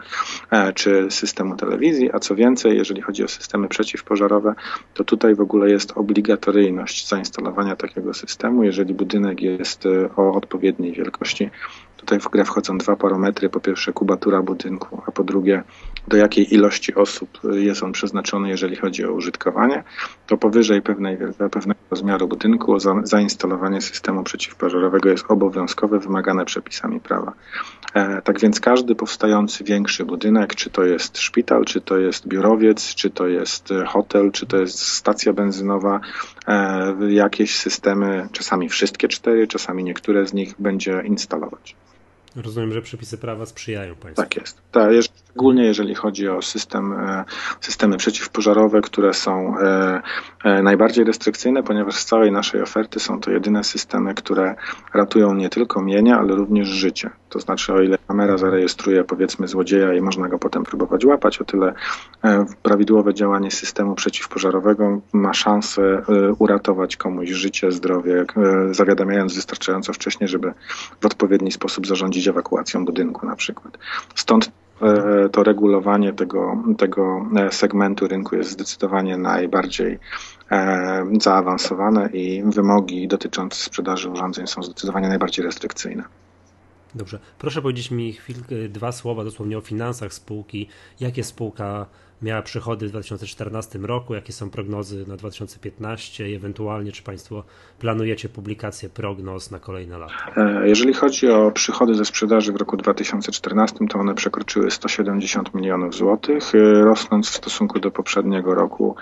e, 0.50 0.72
czy 0.72 1.06
systemu 1.10 1.56
telewizji. 1.56 2.10
A 2.12 2.18
co 2.18 2.34
więcej, 2.34 2.76
jeżeli 2.76 3.02
chodzi 3.02 3.24
o 3.24 3.28
systemy 3.28 3.68
przeciwpożarowe, 3.68 4.54
to 4.94 5.04
tutaj 5.04 5.34
w 5.34 5.40
ogóle 5.40 5.70
jest 5.70 5.92
obligatoryjność 5.96 7.08
zainstalowania 7.08 7.76
takiego 7.76 8.14
systemu, 8.14 8.64
jeżeli 8.64 8.94
budynek 8.94 9.42
jest 9.42 9.86
e, 9.86 10.08
o 10.16 10.32
odpowiedniej 10.34 10.92
wielkości 10.92 11.50
Tutaj 11.96 12.20
w 12.20 12.28
grę 12.28 12.44
wchodzą 12.44 12.78
dwa 12.78 12.96
parametry. 12.96 13.48
Po 13.48 13.60
pierwsze 13.60 13.92
kubatura 13.92 14.42
budynku, 14.42 15.02
a 15.06 15.12
po 15.12 15.24
drugie 15.24 15.62
do 16.08 16.16
jakiej 16.16 16.54
ilości 16.54 16.94
osób 16.94 17.40
jest 17.52 17.82
on 17.82 17.92
przeznaczony, 17.92 18.48
jeżeli 18.48 18.76
chodzi 18.76 19.04
o 19.04 19.12
użytkowanie. 19.12 19.84
To 20.26 20.36
powyżej 20.36 20.82
pewnej, 20.82 21.18
pewnego 21.50 21.80
rozmiaru 21.90 22.28
budynku 22.28 22.78
zainstalowanie 23.02 23.80
systemu 23.80 24.22
przeciwpożarowego 24.22 25.08
jest 25.08 25.24
obowiązkowe, 25.28 25.98
wymagane 25.98 26.44
przepisami 26.44 27.00
prawa. 27.00 27.32
E, 27.94 28.22
tak 28.22 28.40
więc 28.40 28.60
każdy 28.60 28.94
powstający 28.94 29.64
większy 29.64 30.04
budynek, 30.04 30.54
czy 30.54 30.70
to 30.70 30.84
jest 30.84 31.18
szpital, 31.18 31.64
czy 31.64 31.80
to 31.80 31.98
jest 31.98 32.28
biurowiec, 32.28 32.94
czy 32.94 33.10
to 33.10 33.26
jest 33.26 33.68
hotel, 33.86 34.32
czy 34.32 34.46
to 34.46 34.56
jest 34.56 34.78
stacja 34.78 35.32
benzynowa, 35.32 36.00
e, 36.48 36.94
jakieś 37.08 37.56
systemy, 37.56 38.28
czasami 38.32 38.68
wszystkie 38.68 39.08
cztery, 39.08 39.46
czasami 39.46 39.84
niektóre 39.84 40.26
z 40.26 40.34
nich 40.34 40.54
będzie 40.58 41.02
instalować. 41.04 41.76
Rozumiem, 42.36 42.72
że 42.72 42.82
przepisy 42.82 43.18
prawa 43.18 43.46
sprzyjają 43.46 43.94
Państwu. 43.94 44.22
Tak 44.22 44.36
jest. 44.36 44.62
Tak, 44.72 44.92
szczególnie 45.36 45.64
jeżeli 45.64 45.94
chodzi 45.94 46.28
o 46.28 46.42
system, 46.42 46.92
e, 46.92 47.24
systemy 47.60 47.96
przeciwpożarowe, 47.96 48.80
które 48.80 49.14
są 49.14 49.58
e, 49.58 50.02
e, 50.44 50.62
najbardziej 50.62 51.04
restrykcyjne, 51.04 51.62
ponieważ 51.62 51.94
z 51.94 52.04
całej 52.04 52.32
naszej 52.32 52.62
oferty 52.62 53.00
są 53.00 53.20
to 53.20 53.30
jedyne 53.30 53.64
systemy, 53.64 54.14
które 54.14 54.54
ratują 54.94 55.34
nie 55.34 55.48
tylko 55.48 55.82
mienia, 55.82 56.18
ale 56.18 56.34
również 56.34 56.68
życie. 56.68 57.10
To 57.28 57.40
znaczy, 57.40 57.72
o 57.72 57.80
ile 57.80 57.98
kamera 58.08 58.38
zarejestruje 58.38 59.04
powiedzmy 59.04 59.48
złodzieja 59.48 59.94
i 59.94 60.00
można 60.00 60.28
go 60.28 60.38
potem 60.38 60.64
próbować 60.64 61.04
łapać, 61.04 61.40
o 61.40 61.44
tyle 61.44 61.74
prawidłowe 62.62 63.14
działanie 63.14 63.50
systemu 63.50 63.94
przeciwpożarowego 63.94 65.00
ma 65.12 65.34
szansę 65.34 66.02
uratować 66.38 66.96
komuś 66.96 67.28
życie, 67.28 67.72
zdrowie, 67.72 68.24
zawiadamiając 68.70 69.34
wystarczająco 69.34 69.92
wcześnie, 69.92 70.28
żeby 70.28 70.52
w 71.00 71.06
odpowiedni 71.06 71.52
sposób 71.52 71.86
zarządzić 71.86 72.28
ewakuacją 72.28 72.84
budynku 72.84 73.26
na 73.26 73.36
przykład. 73.36 73.78
Stąd 74.14 74.50
to 75.32 75.42
regulowanie 75.42 76.12
tego, 76.12 76.62
tego 76.78 77.26
segmentu 77.50 78.08
rynku 78.08 78.36
jest 78.36 78.50
zdecydowanie 78.50 79.16
najbardziej 79.16 79.98
zaawansowane 81.20 82.08
i 82.12 82.42
wymogi 82.46 83.08
dotyczące 83.08 83.64
sprzedaży 83.64 84.10
urządzeń 84.10 84.46
są 84.46 84.62
zdecydowanie 84.62 85.08
najbardziej 85.08 85.44
restrykcyjne. 85.44 86.04
Dobrze. 86.94 87.18
Proszę 87.38 87.62
powiedzieć 87.62 87.90
mi 87.90 88.12
chwilkę, 88.12 88.54
dwa 88.68 88.92
słowa 88.92 89.24
dosłownie 89.24 89.58
o 89.58 89.60
finansach 89.60 90.12
spółki. 90.12 90.68
Jakie 91.00 91.24
spółka 91.24 91.86
miała 92.22 92.42
przychody 92.42 92.88
w 92.88 92.90
2014 92.90 93.78
roku, 93.78 94.14
jakie 94.14 94.32
są 94.32 94.50
prognozy 94.50 95.04
na 95.08 95.16
2015 95.16 96.30
i 96.30 96.34
ewentualnie 96.34 96.92
czy 96.92 97.02
Państwo 97.02 97.44
planujecie 97.78 98.28
publikację 98.28 98.88
prognoz 98.88 99.50
na 99.50 99.58
kolejne 99.58 99.98
lata? 99.98 100.14
E, 100.36 100.68
jeżeli 100.68 100.94
chodzi 100.94 101.30
o 101.30 101.50
przychody 101.50 101.94
ze 101.94 102.04
sprzedaży 102.04 102.52
w 102.52 102.56
roku 102.56 102.76
2014, 102.76 103.86
to 103.88 103.98
one 103.98 104.14
przekroczyły 104.14 104.70
170 104.70 105.54
milionów 105.54 105.94
złotych, 105.94 106.54
e, 106.54 106.84
rosnąc 106.84 107.28
w 107.28 107.34
stosunku 107.34 107.80
do 107.80 107.90
poprzedniego 107.90 108.54
roku 108.54 108.96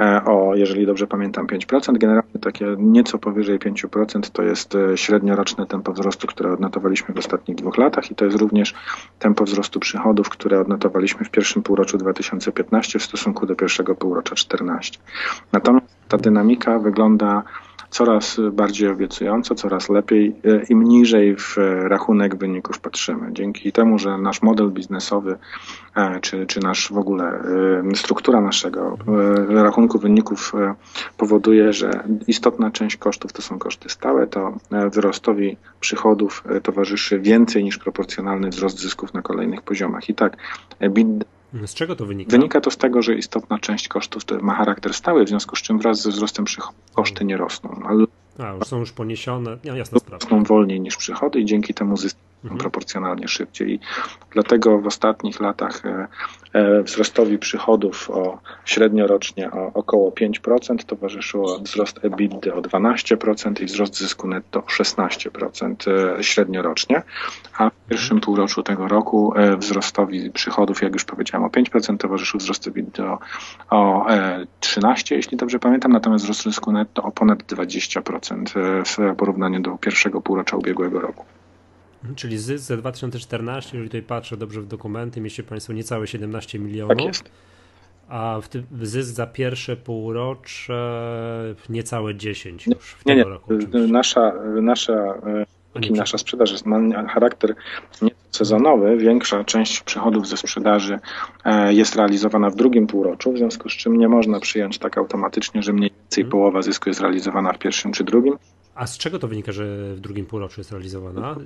e, 0.00 0.24
o, 0.24 0.54
jeżeli 0.54 0.86
dobrze 0.86 1.06
pamiętam, 1.06 1.46
5%. 1.46 1.98
Generalnie 1.98 2.40
takie 2.40 2.76
nieco 2.78 3.18
powyżej 3.18 3.58
5% 3.58 4.30
to 4.32 4.42
jest 4.42 4.76
średnioroczne 4.94 5.66
tempo 5.66 5.92
wzrostu, 5.92 6.26
które 6.26 6.52
odnotowaliśmy 6.52 7.14
w 7.14 7.18
ostatnich 7.18 7.56
dwóch 7.56 7.78
latach 7.78 8.10
i 8.10 8.14
to 8.14 8.24
jest 8.24 8.36
również 8.36 8.74
tempo 9.18 9.44
wzrostu 9.44 9.80
przychodów, 9.80 10.28
które 10.28 10.60
odnotowaliśmy 10.60 11.24
w 11.24 11.30
pierwszym 11.30 11.62
półroczu 11.62 11.98
2015 11.98 12.57
15 12.58 12.98
w 12.98 13.02
stosunku 13.02 13.46
do 13.46 13.56
pierwszego 13.56 13.94
półrocza 13.94 14.34
14. 14.34 14.98
Natomiast 15.52 15.86
ta 16.08 16.16
dynamika 16.18 16.78
wygląda 16.78 17.42
coraz 17.90 18.40
bardziej 18.52 18.88
obiecująco, 18.88 19.54
coraz 19.54 19.88
lepiej, 19.88 20.36
e, 20.44 20.62
im 20.68 20.82
niżej 20.82 21.36
w 21.36 21.56
rachunek 21.82 22.36
wyników 22.36 22.80
patrzymy. 22.80 23.32
Dzięki 23.32 23.72
temu, 23.72 23.98
że 23.98 24.18
nasz 24.18 24.42
model 24.42 24.70
biznesowy, 24.70 25.38
e, 25.94 26.20
czy, 26.20 26.46
czy 26.46 26.60
nasz 26.60 26.92
w 26.92 26.98
ogóle 26.98 27.24
e, 27.24 27.96
struktura 27.96 28.40
naszego 28.40 28.98
rachunku 29.48 29.98
wyników 29.98 30.52
powoduje, 31.16 31.72
że 31.72 31.90
istotna 32.26 32.70
część 32.70 32.96
kosztów 32.96 33.32
to 33.32 33.42
są 33.42 33.58
koszty 33.58 33.88
stałe, 33.88 34.26
to 34.26 34.52
wzrostowi 34.90 35.56
przychodów 35.80 36.44
towarzyszy 36.62 37.18
więcej 37.18 37.64
niż 37.64 37.78
proporcjonalny 37.78 38.48
wzrost 38.48 38.78
zysków 38.78 39.14
na 39.14 39.22
kolejnych 39.22 39.62
poziomach. 39.62 40.08
I 40.08 40.14
tak, 40.14 40.36
z 41.66 41.74
czego 41.74 41.96
to 41.96 42.06
wynika? 42.06 42.30
Wynika 42.30 42.60
to 42.60 42.70
z 42.70 42.76
tego, 42.76 43.02
że 43.02 43.14
istotna 43.14 43.58
część 43.58 43.88
kosztów 43.88 44.22
ma 44.40 44.54
charakter 44.54 44.94
stały, 44.94 45.24
w 45.24 45.28
związku 45.28 45.56
z 45.56 45.62
czym 45.62 45.78
wraz 45.78 46.02
ze 46.02 46.10
wzrostem 46.10 46.44
przychodów 46.44 46.80
koszty 46.94 47.24
nie 47.24 47.36
rosną. 47.36 47.82
Ale 47.84 48.04
A, 48.38 48.52
już 48.52 48.64
są 48.64 48.78
już 48.78 48.92
poniesione, 48.92 49.58
ja, 49.64 49.76
jasna 49.76 49.98
sprawa. 49.98 50.24
Rosną 50.24 50.42
wolniej 50.42 50.80
niż 50.80 50.96
przychody 50.96 51.40
i 51.40 51.44
dzięki 51.44 51.74
temu 51.74 51.96
zyski 51.96 52.20
mhm. 52.44 52.58
proporcjonalnie 52.58 53.28
szybciej. 53.28 53.74
I 53.74 53.80
dlatego 54.30 54.78
w 54.78 54.86
ostatnich 54.86 55.40
latach 55.40 55.86
e, 55.86 56.08
e, 56.52 56.82
wzrostowi 56.82 57.38
przychodów 57.38 58.10
o 58.10 58.38
średnio 58.64 59.06
rocznie 59.06 59.50
o 59.50 59.72
około 59.74 60.10
5% 60.10 60.84
towarzyszyło 60.84 61.58
wzrost 61.58 62.04
EBITDA 62.04 62.54
o 62.54 62.60
12% 62.60 63.62
i 63.62 63.64
wzrost 63.64 63.98
zysku 63.98 64.28
netto 64.28 64.58
o 64.58 64.66
16% 64.66 65.90
e, 66.18 66.24
średniorocznie, 66.24 67.02
a 67.58 67.70
w 67.70 67.88
pierwszym 67.88 68.20
półroczu 68.20 68.62
tego 68.62 68.88
roku 68.88 69.32
wzrostowi 69.58 70.30
przychodów, 70.30 70.82
jak 70.82 70.92
już 70.92 71.04
powiedziałem, 71.04 71.44
o 71.44 71.48
5% 71.48 71.96
towarzyszył 71.96 72.40
wzrost 72.40 72.66
EBITDA 72.66 73.18
o 73.70 74.06
13%, 74.60 75.16
jeśli 75.16 75.36
dobrze 75.36 75.58
pamiętam, 75.58 75.92
natomiast 75.92 76.24
wzrost 76.24 76.42
zysku 76.42 76.72
netto 76.72 77.02
o 77.02 77.10
ponad 77.10 77.42
20% 77.42 78.44
w 78.84 79.16
porównaniu 79.16 79.60
do 79.60 79.78
pierwszego 79.78 80.20
półrocza 80.20 80.56
ubiegłego 80.56 81.00
roku. 81.00 81.24
Czyli 82.16 82.38
zysk 82.38 82.64
za 82.64 82.76
2014, 82.76 83.70
jeżeli 83.76 83.88
tutaj 83.88 84.02
patrzę 84.02 84.36
dobrze 84.36 84.60
w 84.60 84.66
dokumenty, 84.66 85.20
mieści 85.20 85.42
Państwo 85.42 85.72
niecałe 85.72 86.06
17 86.06 86.58
milionów. 86.58 86.96
Tak 86.96 87.06
jest. 87.06 87.30
A 88.08 88.38
w 88.42 88.48
tym, 88.48 88.66
zysk 88.82 89.14
za 89.14 89.26
pierwsze 89.26 89.76
półrocze 89.76 91.54
niecałe 91.68 92.14
10 92.14 92.66
już 92.66 92.94
w 92.94 93.06
nie, 93.06 93.16
nie. 93.16 93.24
roku. 93.24 93.54
Nasza, 93.88 94.32
nasza, 94.62 94.92
e, 95.74 95.90
nasza 95.90 96.18
sprzedaż 96.18 96.64
ma 96.64 97.06
charakter 97.08 97.54
sezonowy. 98.30 98.96
Większa 98.96 99.44
część 99.44 99.80
przychodów 99.80 100.28
ze 100.28 100.36
sprzedaży 100.36 100.98
e, 101.44 101.74
jest 101.74 101.96
realizowana 101.96 102.50
w 102.50 102.56
drugim 102.56 102.86
półroczu, 102.86 103.32
w 103.32 103.38
związku 103.38 103.68
z 103.68 103.72
czym 103.72 103.98
nie 103.98 104.08
można 104.08 104.40
przyjąć 104.40 104.78
tak 104.78 104.98
automatycznie, 104.98 105.62
że 105.62 105.72
mniej 105.72 105.90
więcej 105.90 106.24
hmm. 106.24 106.30
połowa 106.30 106.62
zysku 106.62 106.90
jest 106.90 107.00
realizowana 107.00 107.52
w 107.52 107.58
pierwszym 107.58 107.92
czy 107.92 108.04
drugim. 108.04 108.34
A 108.78 108.86
z 108.86 108.98
czego 108.98 109.18
to 109.18 109.28
wynika, 109.28 109.52
że 109.52 109.94
w 109.94 110.00
drugim 110.00 110.26
półroczu 110.26 110.60
jest 110.60 110.72
realizowana? 110.72 111.36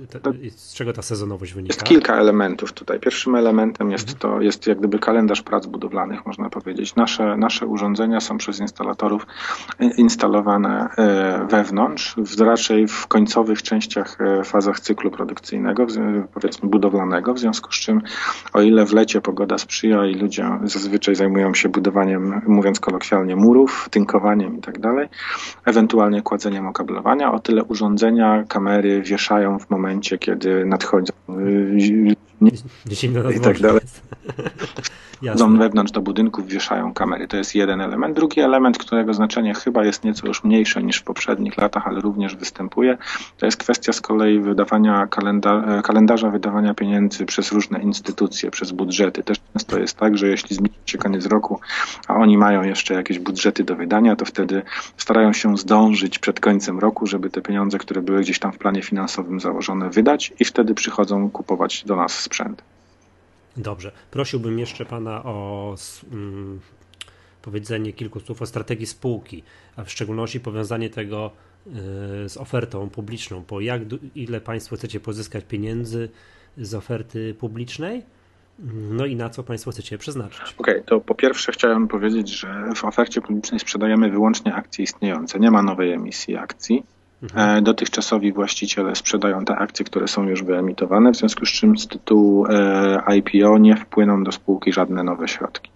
Z 0.55 0.73
czego 0.73 0.93
ta 0.93 1.01
sezonowość 1.01 1.53
wynika? 1.53 1.73
Jest 1.73 1.83
kilka 1.83 2.15
elementów 2.15 2.73
tutaj. 2.73 2.99
Pierwszym 2.99 3.35
elementem 3.35 3.91
jest 3.91 4.09
mhm. 4.09 4.19
to, 4.19 4.41
jest 4.41 4.67
jak 4.67 4.79
gdyby 4.79 4.99
kalendarz 4.99 5.41
prac 5.41 5.65
budowlanych, 5.65 6.25
można 6.25 6.49
powiedzieć. 6.49 6.95
Nasze, 6.95 7.37
nasze 7.37 7.65
urządzenia 7.65 8.19
są 8.19 8.37
przez 8.37 8.59
instalatorów 8.59 9.27
instalowane 9.97 10.89
e, 10.97 11.47
wewnątrz, 11.49 12.15
raczej 12.39 12.87
w 12.87 13.07
końcowych 13.07 13.63
częściach, 13.63 14.21
e, 14.21 14.43
fazach 14.43 14.79
cyklu 14.79 15.11
produkcyjnego, 15.11 15.87
powiedzmy 16.33 16.69
budowlanego, 16.69 17.33
w 17.33 17.39
związku 17.39 17.71
z 17.71 17.75
czym 17.75 18.01
o 18.53 18.61
ile 18.61 18.85
w 18.85 18.93
lecie 18.93 19.21
pogoda 19.21 19.57
sprzyja 19.57 20.05
i 20.05 20.15
ludzie 20.15 20.49
zazwyczaj 20.63 21.15
zajmują 21.15 21.53
się 21.53 21.69
budowaniem, 21.69 22.41
mówiąc 22.47 22.79
kolokwialnie, 22.79 23.35
murów, 23.35 23.87
tynkowaniem 23.91 24.57
i 24.57 24.61
tak 24.61 24.79
dalej, 24.79 25.09
ewentualnie 25.65 26.21
kładzeniem 26.21 26.67
okablowania, 26.67 27.22
urządzenia, 27.23 27.31
o 27.31 27.39
tyle 27.39 27.63
urządzenia, 27.63 28.43
kamery 28.47 29.01
wieszają 29.01 29.59
w 29.59 29.69
momencie, 29.69 30.17
kiedy 30.17 30.65
nadchodzą 30.65 31.13
y, 31.29 31.77
i 33.35 33.39
tak 33.39 33.59
dalej. 33.59 33.81
Jasne. 35.23 35.57
wewnątrz 35.57 35.91
do 35.91 36.01
budynków 36.01 36.47
wieszają 36.47 36.93
kamery. 36.93 37.27
To 37.27 37.37
jest 37.37 37.55
jeden 37.55 37.81
element. 37.81 38.15
Drugi 38.15 38.41
element, 38.41 38.77
którego 38.77 39.13
znaczenie 39.13 39.53
chyba 39.53 39.85
jest 39.85 40.03
nieco 40.03 40.27
już 40.27 40.43
mniejsze 40.43 40.83
niż 40.83 40.97
w 40.97 41.03
poprzednich 41.03 41.57
latach, 41.57 41.87
ale 41.87 42.01
również 42.01 42.35
występuje, 42.35 42.97
to 43.37 43.45
jest 43.45 43.57
kwestia 43.57 43.93
z 43.93 44.01
kolei 44.01 44.39
wydawania 44.39 45.07
kalenda 45.07 45.63
e, 45.67 45.81
kalendarza 45.81 46.29
wydawania 46.29 46.73
pieniędzy 46.73 47.25
przez 47.25 47.51
różne 47.51 47.81
instytucje, 47.81 48.51
przez 48.51 48.71
budżety. 48.71 49.23
Też 49.23 49.37
często 49.53 49.79
jest 49.79 49.97
tak, 49.97 50.17
że 50.17 50.27
jeśli 50.27 50.55
zbliży 50.55 50.79
się 50.85 50.97
koniec 50.97 51.25
roku, 51.25 51.59
a 52.07 52.15
oni 52.15 52.37
mają 52.37 52.63
jeszcze 52.63 52.93
jakieś 52.93 53.19
budżety 53.19 53.63
do 53.63 53.75
wydania, 53.75 54.15
to 54.15 54.25
wtedy 54.25 54.61
starają 54.97 55.33
się 55.33 55.57
zdążyć 55.57 56.19
przed 56.19 56.39
końcem 56.39 56.79
roku, 56.79 57.07
żeby 57.07 57.29
te 57.29 57.41
pieniądze, 57.41 57.77
które 57.77 58.01
były 58.01 58.21
gdzieś 58.21 58.39
tam 58.39 58.51
w 58.51 58.57
planie 58.57 58.81
finansowym 58.81 59.39
założone, 59.39 59.89
wydać 59.89 60.33
i 60.39 60.45
wtedy 60.45 60.73
przychodzą 60.73 61.29
kupować 61.29 61.83
do 61.85 61.95
nas 61.95 62.19
sprzęt. 62.19 62.72
Dobrze. 63.57 63.91
Prosiłbym 64.11 64.59
jeszcze 64.59 64.85
Pana 64.85 65.23
o 65.23 65.75
mm, 66.11 66.59
powiedzenie 67.41 67.93
kilku 67.93 68.19
słów 68.19 68.41
o 68.41 68.45
strategii 68.45 68.85
spółki, 68.85 69.43
a 69.75 69.83
w 69.83 69.91
szczególności 69.91 70.39
powiązanie 70.39 70.89
tego 70.89 71.31
y, 71.67 71.71
z 72.29 72.37
ofertą 72.37 72.89
publiczną, 72.89 73.43
po 73.43 73.61
jak 73.61 73.81
ile 74.15 74.41
Państwo 74.41 74.75
chcecie 74.75 74.99
pozyskać 74.99 75.45
pieniędzy 75.45 76.09
z 76.57 76.73
oferty 76.73 77.33
publicznej, 77.39 78.03
no 78.89 79.05
i 79.05 79.15
na 79.15 79.29
co 79.29 79.43
Państwo 79.43 79.71
chcecie 79.71 79.97
przeznaczyć? 79.97 80.41
Okej, 80.41 80.75
okay, 80.75 80.83
to 80.85 80.99
po 80.99 81.15
pierwsze 81.15 81.51
chciałem 81.51 81.87
powiedzieć, 81.87 82.29
że 82.29 82.69
w 82.75 82.83
ofercie 82.83 83.21
publicznej 83.21 83.59
sprzedajemy 83.59 84.09
wyłącznie 84.09 84.53
akcje 84.53 84.83
istniejące. 84.83 85.39
Nie 85.39 85.51
ma 85.51 85.63
nowej 85.63 85.91
emisji 85.91 86.35
akcji. 86.35 86.83
Mhm. 87.23 87.57
E, 87.57 87.61
dotychczasowi 87.61 88.33
właściciele 88.33 88.95
sprzedają 88.95 89.45
te 89.45 89.55
akcje, 89.55 89.85
które 89.85 90.07
są 90.07 90.23
już 90.23 90.43
wyemitowane, 90.43 91.11
w 91.11 91.15
związku 91.15 91.45
z 91.45 91.49
czym 91.49 91.77
z 91.77 91.87
tytułu 91.87 92.45
e, 92.49 93.03
IPO 93.17 93.57
nie 93.57 93.75
wpłyną 93.75 94.23
do 94.23 94.31
spółki 94.31 94.73
żadne 94.73 95.03
nowe 95.03 95.27
środki. 95.27 95.72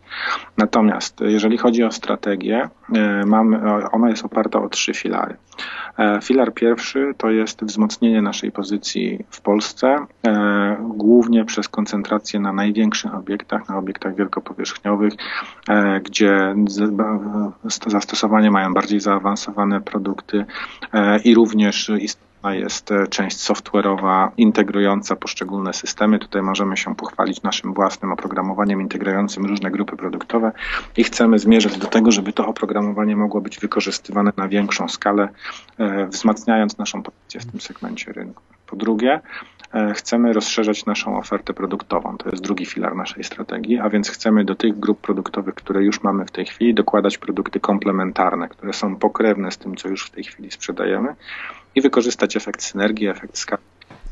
Natomiast 0.58 1.22
jeżeli 1.22 1.58
chodzi 1.58 1.84
o 1.84 1.92
strategię, 1.92 2.70
e, 2.96 3.26
mamy, 3.26 3.60
ona 3.92 4.10
jest 4.10 4.26
oparta 4.26 4.60
o 4.62 4.70
trzy 4.70 4.94
filary. 4.94 5.36
Filar 6.24 6.54
pierwszy 6.54 7.14
to 7.18 7.30
jest 7.30 7.64
wzmocnienie 7.64 8.22
naszej 8.22 8.52
pozycji 8.52 9.26
w 9.30 9.42
Polsce, 9.42 9.96
głównie 10.80 11.46
przez 11.46 11.70
koncentrację 11.70 12.40
na 12.40 12.54
największych 12.54 13.16
obiektach, 13.16 13.70
na 13.70 13.78
obiektach 13.78 14.16
wielkopowierzchniowych, 14.16 15.14
gdzie 16.04 16.56
zastosowanie 17.88 18.52
mają 18.52 18.74
bardziej 18.74 19.00
zaawansowane 19.00 19.82
produkty 19.82 20.46
i 21.24 21.36
również 21.36 21.92
istotna 22.00 22.27
jest 22.44 22.92
e, 22.92 23.08
część 23.08 23.38
software'owa 23.38 24.30
integrująca 24.38 25.16
poszczególne 25.16 25.74
systemy. 25.74 26.20
Tutaj 26.20 26.42
możemy 26.42 26.78
się 26.78 26.96
pochwalić 26.96 27.42
naszym 27.42 27.74
własnym 27.74 28.12
oprogramowaniem 28.12 28.82
integrującym 28.82 29.46
różne 29.46 29.72
grupy 29.72 29.98
produktowe 29.98 30.52
i 30.98 31.04
chcemy 31.04 31.40
zmierzać 31.40 31.78
do 31.78 31.88
tego, 31.88 32.12
żeby 32.12 32.34
to 32.34 32.48
oprogramowanie 32.48 33.16
mogło 33.16 33.42
być 33.42 33.60
wykorzystywane 33.60 34.32
na 34.38 34.48
większą 34.48 34.90
skalę, 34.90 35.30
e, 35.78 36.08
wzmacniając 36.08 36.78
naszą 36.78 37.04
pozycję 37.04 37.40
w 37.40 37.52
tym 37.52 37.62
segmencie 37.62 38.14
rynku. 38.14 38.57
Po 38.68 38.76
drugie, 38.76 39.20
e, 39.74 39.94
chcemy 39.94 40.34
rozszerzać 40.34 40.86
naszą 40.86 41.18
ofertę 41.18 41.54
produktową. 41.54 42.18
To 42.18 42.30
jest 42.30 42.44
drugi 42.44 42.66
filar 42.66 42.96
naszej 42.96 43.24
strategii, 43.24 43.80
a 43.80 43.90
więc 43.90 44.10
chcemy 44.10 44.46
do 44.46 44.56
tych 44.56 44.80
grup 44.80 45.02
produktowych, 45.02 45.56
które 45.56 45.84
już 45.84 46.04
mamy 46.04 46.26
w 46.26 46.32
tej 46.32 46.46
chwili, 46.46 46.74
dokładać 46.74 47.18
produkty 47.18 47.60
komplementarne, 47.60 48.50
które 48.50 48.74
są 48.74 48.96
pokrewne 48.96 49.52
z 49.52 49.58
tym, 49.58 49.76
co 49.76 49.90
już 49.90 50.06
w 50.06 50.10
tej 50.10 50.24
chwili 50.24 50.52
sprzedajemy 50.52 51.16
i 51.76 51.82
wykorzystać 51.82 52.38
efekt 52.38 52.64
synergii, 52.64 53.08
efekt 53.08 53.38
skali, 53.38 53.64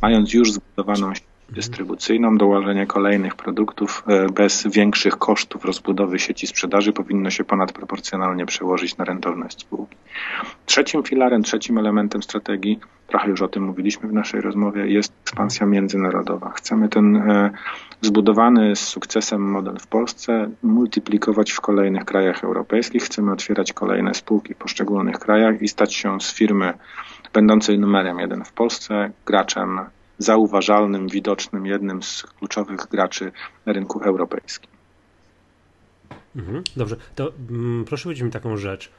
mając 0.02 0.34
już 0.34 0.52
zbudowaną 0.52 1.14
dystrybucyjną, 1.50 2.38
dołożenie 2.38 2.88
kolejnych 2.88 3.36
produktów 3.36 4.04
e, 4.08 4.30
bez 4.30 4.68
większych 4.68 5.18
kosztów 5.18 5.66
rozbudowy 5.66 6.20
sieci 6.20 6.48
sprzedaży 6.48 6.94
powinno 6.94 7.30
się 7.30 7.44
ponadproporcjonalnie 7.44 8.46
przełożyć 8.46 8.98
na 8.98 9.06
rentowność 9.06 9.62
spółki. 9.62 9.98
Trzecim 10.66 11.04
filarem, 11.04 11.44
trzecim 11.44 11.78
elementem 11.78 12.24
strategii, 12.24 12.80
trochę 13.08 13.30
już 13.30 13.42
o 13.42 13.48
tym 13.48 13.64
mówiliśmy 13.64 14.10
w 14.10 14.14
naszej 14.14 14.42
rozmowie, 14.42 14.88
jest 14.88 15.14
ekspansja 15.24 15.66
międzynarodowa. 15.66 16.52
Chcemy 16.52 16.90
ten 16.90 17.16
e, 17.16 17.52
zbudowany 18.02 18.76
z 18.76 18.80
sukcesem 18.80 19.42
model 19.42 19.78
w 19.80 19.88
Polsce 19.88 20.50
multiplikować 20.64 21.52
w 21.52 21.62
kolejnych 21.62 22.06
krajach 22.06 22.44
europejskich. 22.44 23.04
Chcemy 23.04 23.32
otwierać 23.32 23.74
kolejne 23.74 24.14
spółki 24.14 24.54
w 24.54 24.58
poszczególnych 24.58 25.20
krajach 25.20 25.62
i 25.62 25.68
stać 25.68 25.94
się 25.94 26.22
z 26.22 26.34
firmy 26.34 26.74
będącej 27.34 27.80
numerem 27.80 28.20
jeden 28.20 28.46
w 28.46 28.54
Polsce 28.54 29.12
graczem 29.26 29.80
zauważalnym, 30.18 31.08
widocznym, 31.08 31.66
jednym 31.66 32.04
z 32.04 32.24
kluczowych 32.24 32.88
graczy 32.92 33.32
na 33.66 33.74
rynku 33.74 34.00
europejskim. 34.00 34.70
Mhm, 36.36 36.64
dobrze, 36.76 36.96
to 37.16 37.32
mm, 37.50 37.86
proszę 37.86 38.04
powiedzieć 38.04 38.24
mi 38.24 38.32
taką 38.32 38.58
rzecz. 38.58 38.92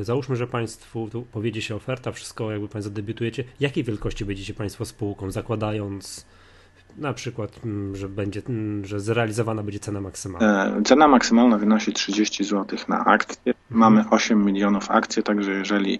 E, 0.00 0.04
załóżmy, 0.04 0.36
że 0.36 0.46
Państwu 0.46 1.08
tu 1.12 1.22
powiedzie 1.22 1.62
się 1.62 1.74
oferta, 1.74 2.12
wszystko 2.12 2.52
jakby 2.52 2.68
Państwo 2.68 2.94
debiutujecie. 2.94 3.44
Jakiej 3.60 3.84
wielkości 3.84 4.24
będziecie 4.24 4.54
Państwo 4.54 4.84
spółką, 4.84 5.30
zakładając 5.30 6.26
na 6.96 7.12
przykład, 7.12 7.60
mm, 7.64 7.96
że 7.96 8.08
będzie, 8.08 8.42
mm, 8.48 8.84
że 8.84 9.00
zrealizowana 9.00 9.62
będzie 9.62 9.78
cena 9.78 10.00
maksymalna? 10.00 10.66
E, 10.66 10.82
cena 10.82 11.08
maksymalna 11.08 11.58
wynosi 11.58 11.92
30 11.92 12.44
zł 12.44 12.78
na 12.88 13.04
akcję. 13.04 13.38
Mhm. 13.46 13.80
Mamy 13.80 14.04
8 14.10 14.44
milionów 14.44 14.90
akcji, 14.90 15.22
także 15.22 15.52
jeżeli 15.52 15.98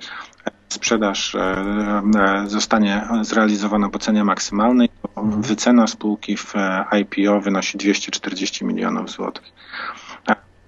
sprzedaż 0.68 1.34
e, 1.34 1.40
e, 1.40 2.44
zostanie 2.46 3.08
zrealizowana 3.22 3.88
po 3.88 3.98
cenie 3.98 4.24
maksymalnej, 4.24 4.88
to 4.88 5.22
wycena 5.22 5.86
spółki 5.86 6.36
w 6.36 6.56
e, 6.56 6.84
IPO 7.00 7.40
wynosi 7.40 7.78
240 7.78 8.64
milionów 8.64 9.10
złotych. 9.10 9.52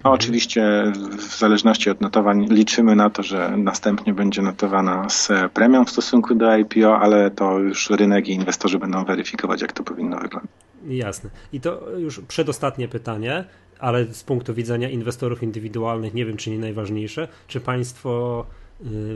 No, 0.03 0.11
oczywiście 0.11 0.91
w 1.17 1.37
zależności 1.37 1.89
od 1.89 2.01
notowań 2.01 2.47
liczymy 2.49 2.95
na 2.95 3.09
to, 3.09 3.23
że 3.23 3.57
następnie 3.57 4.13
będzie 4.13 4.41
notowana 4.41 5.09
z 5.09 5.29
premią 5.53 5.85
w 5.85 5.89
stosunku 5.89 6.35
do 6.35 6.57
IPO, 6.57 6.99
ale 6.99 7.31
to 7.31 7.59
już 7.59 7.89
rynek 7.89 8.27
i 8.27 8.33
inwestorzy 8.33 8.79
będą 8.79 9.05
weryfikować, 9.05 9.61
jak 9.61 9.73
to 9.73 9.83
powinno 9.83 10.17
wyglądać. 10.17 10.51
Jasne. 10.87 11.29
I 11.53 11.61
to 11.61 11.89
już 11.97 12.19
przedostatnie 12.19 12.87
pytanie, 12.87 13.43
ale 13.79 14.05
z 14.05 14.23
punktu 14.23 14.53
widzenia 14.53 14.89
inwestorów 14.89 15.43
indywidualnych, 15.43 16.13
nie 16.13 16.25
wiem 16.25 16.37
czy 16.37 16.49
nie 16.51 16.59
najważniejsze, 16.59 17.27
czy 17.47 17.59
państwo 17.59 18.45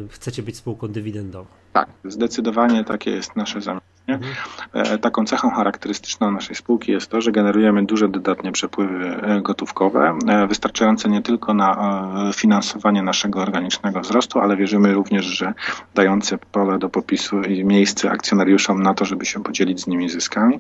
chcecie 0.10 0.44
być 0.44 0.58
spółką 0.58 0.88
dywidendową. 0.88 1.46
Tak, 1.74 1.90
zdecydowanie 2.04 2.84
takie 2.84 3.12
jest 3.12 3.36
nasze 3.36 3.62
zamierzenie. 3.62 3.92
Mhm. 4.08 5.00
Taką 5.00 5.26
cechą 5.26 5.50
charakterystyczną 5.50 6.32
naszej 6.32 6.56
spółki 6.56 6.92
jest 6.92 7.08
to, 7.10 7.22
że 7.22 7.32
generujemy 7.32 7.86
duże 7.86 8.10
dodatnie 8.10 8.52
przepływy 8.52 9.06
e, 9.06 9.42
gotówkowe, 9.42 10.18
e, 10.28 10.48
wystarczające 10.48 11.10
nie 11.10 11.22
tylko 11.22 11.54
na 11.54 12.32
finansowanie 12.34 13.04
naszego 13.04 13.40
organicznego 13.40 14.00
wzrostu, 14.00 14.40
ale 14.40 14.58
wierzymy 14.58 14.94
również, 14.94 15.26
że 15.26 15.54
dające 15.96 16.38
pole 16.38 16.80
do 16.80 16.90
popisu 16.90 17.42
i 17.42 17.66
miejsce 17.66 18.12
akcjonariuszom 18.12 18.84
na 18.84 18.94
to, 18.94 19.06
żeby 19.06 19.26
się 19.26 19.44
podzielić 19.44 19.82
z 19.82 19.88
nimi 19.88 20.10
zyskami. 20.10 20.60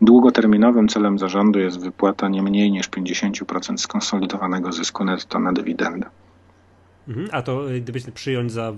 Długoterminowym 0.00 0.88
celem 0.88 1.18
zarządu 1.18 1.58
jest 1.58 1.80
wypłata 1.80 2.28
nie 2.28 2.42
mniej 2.42 2.70
niż 2.70 2.90
50% 2.90 3.78
skonsolidowanego 3.78 4.72
zysku 4.72 5.04
netto 5.04 5.38
na 5.38 5.52
dywidendę. 5.52 6.06
Mhm. 7.10 7.28
A 7.32 7.42
to 7.42 7.70
y, 7.70 7.80
gdybyśmy 7.80 8.12
przyjąć 8.12 8.52
za, 8.52 8.72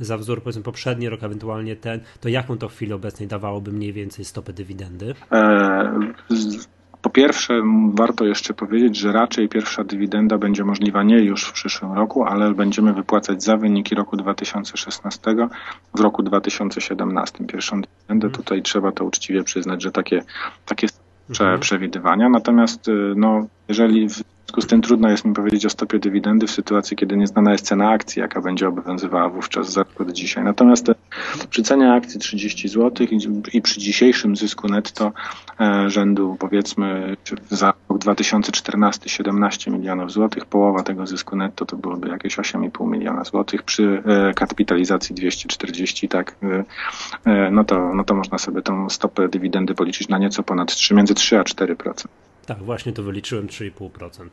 za 0.00 0.18
wzór 0.18 0.42
powiedzmy 0.42 0.62
poprzedni 0.62 1.08
rok, 1.08 1.22
ewentualnie 1.22 1.76
ten, 1.76 2.00
to 2.20 2.28
jaką 2.28 2.58
to 2.58 2.68
w 2.68 2.74
chwili 2.74 2.92
obecnej 2.92 3.28
dawałoby 3.28 3.72
mniej 3.72 3.92
więcej 3.92 4.24
stopę 4.24 4.52
dywidendy? 4.52 5.14
E, 5.32 6.12
po 7.02 7.10
pierwsze, 7.10 7.62
warto 7.94 8.24
jeszcze 8.24 8.54
powiedzieć, 8.54 8.96
że 8.96 9.12
raczej 9.12 9.48
pierwsza 9.48 9.84
dywidenda 9.84 10.38
będzie 10.38 10.64
możliwa 10.64 11.02
nie 11.02 11.18
już 11.18 11.44
w 11.44 11.52
przyszłym 11.52 11.92
roku, 11.92 12.24
ale 12.24 12.54
będziemy 12.54 12.92
wypłacać 12.92 13.42
za 13.42 13.56
wyniki 13.56 13.94
roku 13.94 14.16
2016 14.16 15.20
w 15.94 16.00
roku 16.00 16.22
2017 16.22 17.44
pierwszą 17.44 17.82
dywidendę. 17.82 18.26
Mhm. 18.26 18.32
Tutaj 18.32 18.62
trzeba 18.62 18.92
to 18.92 19.04
uczciwie 19.04 19.44
przyznać, 19.44 19.82
że 19.82 19.92
takie, 19.92 20.22
takie 20.66 20.86
mhm. 21.30 21.60
przewidywania. 21.60 22.28
Natomiast 22.28 22.88
y, 22.88 23.12
no, 23.16 23.46
jeżeli 23.68 24.08
w 24.08 24.35
związku 24.56 24.68
z 24.68 24.70
tym 24.70 24.82
trudno 24.82 25.10
jest 25.10 25.24
mi 25.24 25.34
powiedzieć 25.34 25.66
o 25.66 25.70
stopie 25.70 25.98
dywidendy 25.98 26.46
w 26.46 26.50
sytuacji, 26.50 26.96
kiedy 26.96 27.16
nieznana 27.16 27.52
jest 27.52 27.66
cena 27.66 27.90
akcji, 27.90 28.20
jaka 28.20 28.40
będzie 28.40 28.68
obowiązywała 28.68 29.28
wówczas 29.28 29.72
za 29.72 29.84
od 29.98 30.12
dzisiaj. 30.12 30.44
Natomiast 30.44 30.86
przy 31.50 31.62
cenie 31.62 31.92
akcji 31.92 32.20
30 32.20 32.68
zł 32.68 33.06
i 33.52 33.62
przy 33.62 33.80
dzisiejszym 33.80 34.36
zysku 34.36 34.68
netto 34.68 35.12
e, 35.60 35.90
rzędu 35.90 36.36
powiedzmy 36.38 37.16
za 37.50 37.72
rok 37.88 37.98
2014 37.98 39.08
17 39.08 39.70
milionów 39.70 40.12
złotych, 40.12 40.46
połowa 40.46 40.82
tego 40.82 41.06
zysku 41.06 41.36
netto 41.36 41.66
to 41.66 41.76
byłoby 41.76 42.08
jakieś 42.08 42.36
8,5 42.36 42.90
miliona 42.90 43.24
złotych 43.24 43.62
przy 43.62 44.02
e, 44.06 44.34
kapitalizacji 44.34 45.14
240, 45.14 46.08
tak, 46.08 46.36
e, 47.26 47.50
no 47.50 47.64
to, 47.64 47.94
no 47.94 48.04
to 48.04 48.14
można 48.14 48.38
sobie 48.38 48.62
tą 48.62 48.90
stopę 48.90 49.28
dywidendy 49.28 49.74
policzyć 49.74 50.08
na 50.08 50.18
nieco 50.18 50.42
ponad 50.42 50.74
3, 50.74 50.94
między 50.94 51.14
3 51.14 51.38
a 51.38 51.42
4%. 51.42 52.06
Tak, 52.46 52.62
właśnie 52.62 52.92
to 52.92 53.02
wyliczyłem 53.02 53.46
3,5%. 53.46 54.28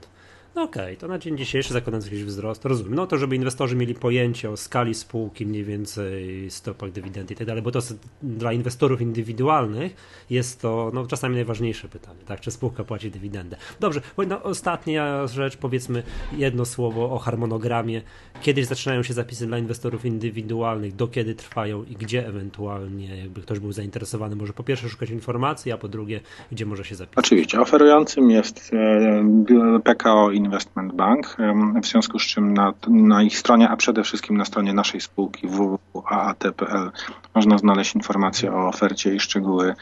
No 0.55 0.63
okej, 0.63 0.83
okay, 0.83 0.97
to 0.97 1.07
na 1.07 1.19
dzień 1.19 1.37
dzisiejszy 1.37 1.73
zakładając 1.73 2.05
jakiś 2.05 2.23
wzrost, 2.23 2.65
rozumiem. 2.65 2.95
No 2.95 3.07
to, 3.07 3.17
żeby 3.17 3.35
inwestorzy 3.35 3.75
mieli 3.75 3.95
pojęcie 3.95 4.49
o 4.49 4.57
skali 4.57 4.93
spółki, 4.93 5.45
mniej 5.45 5.63
więcej 5.63 6.51
stopach 6.51 6.91
dywidendy 6.91 7.33
i 7.33 7.37
tak 7.37 7.47
dalej, 7.47 7.63
bo 7.63 7.71
to 7.71 7.79
dla 8.23 8.53
inwestorów 8.53 9.01
indywidualnych 9.01 9.95
jest 10.29 10.61
to 10.61 10.91
no, 10.93 11.07
czasami 11.07 11.35
najważniejsze 11.35 11.87
pytanie, 11.87 12.19
tak? 12.25 12.39
Czy 12.39 12.51
spółka 12.51 12.83
płaci 12.83 13.11
dywidendę? 13.11 13.57
Dobrze, 13.79 14.01
no, 14.27 14.43
ostatnia 14.43 15.27
rzecz, 15.27 15.57
powiedzmy 15.57 16.03
jedno 16.37 16.65
słowo 16.65 17.11
o 17.11 17.19
harmonogramie. 17.19 18.01
Kiedyś 18.41 18.65
zaczynają 18.65 19.03
się 19.03 19.13
zapisy 19.13 19.47
dla 19.47 19.57
inwestorów 19.57 20.05
indywidualnych, 20.05 20.95
do 20.95 21.07
kiedy 21.07 21.35
trwają 21.35 21.83
i 21.83 21.95
gdzie 21.95 22.27
ewentualnie, 22.27 23.17
jakby 23.17 23.41
ktoś 23.41 23.59
był 23.59 23.71
zainteresowany, 23.71 24.35
może 24.35 24.53
po 24.53 24.63
pierwsze 24.63 24.89
szukać 24.89 25.09
informacji, 25.09 25.71
a 25.71 25.77
po 25.77 25.87
drugie, 25.87 26.19
gdzie 26.51 26.65
może 26.65 26.85
się 26.85 26.95
zapisać? 26.95 27.25
Oczywiście, 27.25 27.61
oferującym 27.61 28.31
jest 28.31 28.71
e, 28.73 29.81
PKO 29.83 30.31
Investment 30.43 30.93
Bank, 30.93 31.37
w 31.83 31.85
związku 31.85 32.19
z 32.19 32.23
czym 32.23 32.53
na, 32.53 32.73
na 32.87 33.23
ich 33.23 33.37
stronie, 33.37 33.69
a 33.69 33.77
przede 33.77 34.03
wszystkim 34.03 34.37
na 34.37 34.45
stronie 34.45 34.73
naszej 34.73 35.01
spółki 35.01 35.47
www.aat.pl 35.47 36.91
można 37.35 37.57
znaleźć 37.57 37.95
informacje 37.95 38.53
o 38.53 38.67
ofercie 38.67 39.15
i 39.15 39.19
szczegóły 39.19 39.73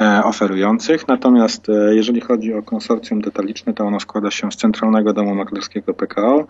e, 0.00 0.24
oferujących. 0.24 1.08
Natomiast 1.08 1.68
e, 1.68 1.94
jeżeli 1.94 2.20
chodzi 2.20 2.54
o 2.54 2.62
konsorcjum 2.62 3.20
detaliczne, 3.20 3.74
to 3.74 3.84
ono 3.84 4.00
składa 4.00 4.30
się 4.30 4.52
z 4.52 4.56
Centralnego 4.56 5.12
Domu 5.12 5.34
Maklerskiego 5.34 5.94
PKO, 5.94 6.46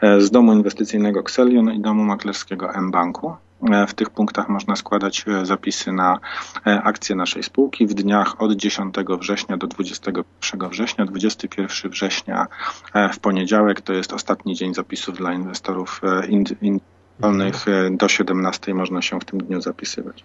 e, 0.00 0.20
z 0.20 0.30
Domu 0.30 0.52
Inwestycyjnego 0.52 1.20
Xelion 1.20 1.72
i 1.72 1.80
Domu 1.80 2.04
Maklerskiego 2.04 2.74
M-Banku. 2.74 3.32
E, 3.62 3.86
w 3.86 3.94
tych 3.94 4.10
punktach 4.10 4.48
można 4.48 4.76
składać 4.76 5.24
e, 5.28 5.46
zapisy 5.46 5.92
na 5.92 6.18
e, 6.66 6.82
akcje 6.82 7.16
naszej 7.16 7.42
spółki 7.42 7.86
w 7.86 7.94
dniach 7.94 8.42
od 8.42 8.52
10 8.52 8.94
września 9.20 9.56
do 9.56 9.66
21 9.66 10.70
września. 10.70 11.06
21 11.06 11.90
września 11.90 12.46
w 13.12 13.18
poniedziałek 13.18 13.80
to 13.80 13.92
jest 13.92 14.12
ostatni 14.12 14.54
dzień 14.54 14.74
zapisów 14.74 15.16
dla 15.16 15.32
inwestorów 15.32 16.00
indywidualnych. 16.28 17.66
Do 17.90 18.08
17 18.08 18.74
można 18.74 19.02
się 19.02 19.20
w 19.20 19.24
tym 19.24 19.40
dniu 19.40 19.60
zapisywać. 19.60 20.24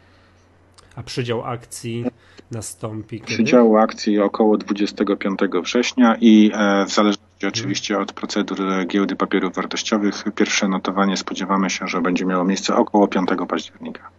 A 0.96 1.04
przydział 1.04 1.46
akcji 1.46 2.06
nastąpi 2.52 3.20
kiedy? 3.20 3.34
Przydział 3.34 3.78
akcji 3.78 4.20
około 4.20 4.58
25 4.58 5.40
września 5.64 6.18
i 6.22 6.52
w 6.88 6.92
zależności 6.92 7.25
Oczywiście 7.48 8.00
od 8.00 8.14
procedur 8.14 8.58
giełdy 8.88 9.16
papierów 9.16 9.56
wartościowych 9.56 10.24
pierwsze 10.36 10.68
notowanie 10.68 11.18
spodziewamy 11.18 11.70
się, 11.70 11.88
że 11.88 12.02
będzie 12.02 12.26
miało 12.26 12.46
miejsce 12.46 12.76
około 12.76 13.08
5 13.08 13.30
października. 13.48 14.12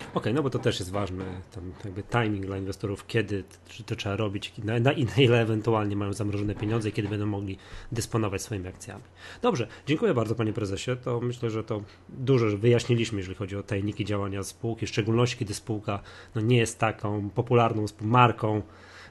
Okej, 0.00 0.14
okay, 0.14 0.32
no 0.32 0.42
bo 0.42 0.50
to 0.50 0.58
też 0.58 0.78
jest 0.78 0.90
ważny 0.92 1.24
tam 1.54 1.72
jakby 1.84 2.02
timing 2.02 2.46
dla 2.46 2.56
inwestorów, 2.56 3.06
kiedy 3.06 3.44
to 3.86 3.96
trzeba 3.96 4.16
robić 4.16 4.52
na, 4.64 4.78
na, 4.78 4.92
ile 4.92 5.40
ewentualnie 5.40 5.96
mają 5.96 6.12
zamrożone 6.12 6.54
pieniądze 6.54 6.90
kiedy 6.90 7.08
będą 7.08 7.26
mogli 7.26 7.58
dysponować 7.92 8.42
swoimi 8.42 8.68
akcjami. 8.68 9.02
Dobrze, 9.42 9.66
dziękuję 9.86 10.14
bardzo 10.14 10.34
panie 10.34 10.52
prezesie. 10.52 10.90
To 11.04 11.20
myślę, 11.20 11.50
że 11.50 11.64
to 11.64 11.82
dużo 12.08 12.58
wyjaśniliśmy, 12.58 13.18
jeżeli 13.18 13.36
chodzi 13.36 13.56
o 13.56 13.62
tajniki 13.62 14.04
działania 14.04 14.42
spółki, 14.42 14.86
w 14.86 14.88
szczególności 14.88 15.36
kiedy 15.36 15.54
spółka 15.54 16.00
no, 16.34 16.40
nie 16.40 16.56
jest 16.56 16.78
taką 16.78 17.30
popularną 17.30 17.84
marką, 18.00 18.62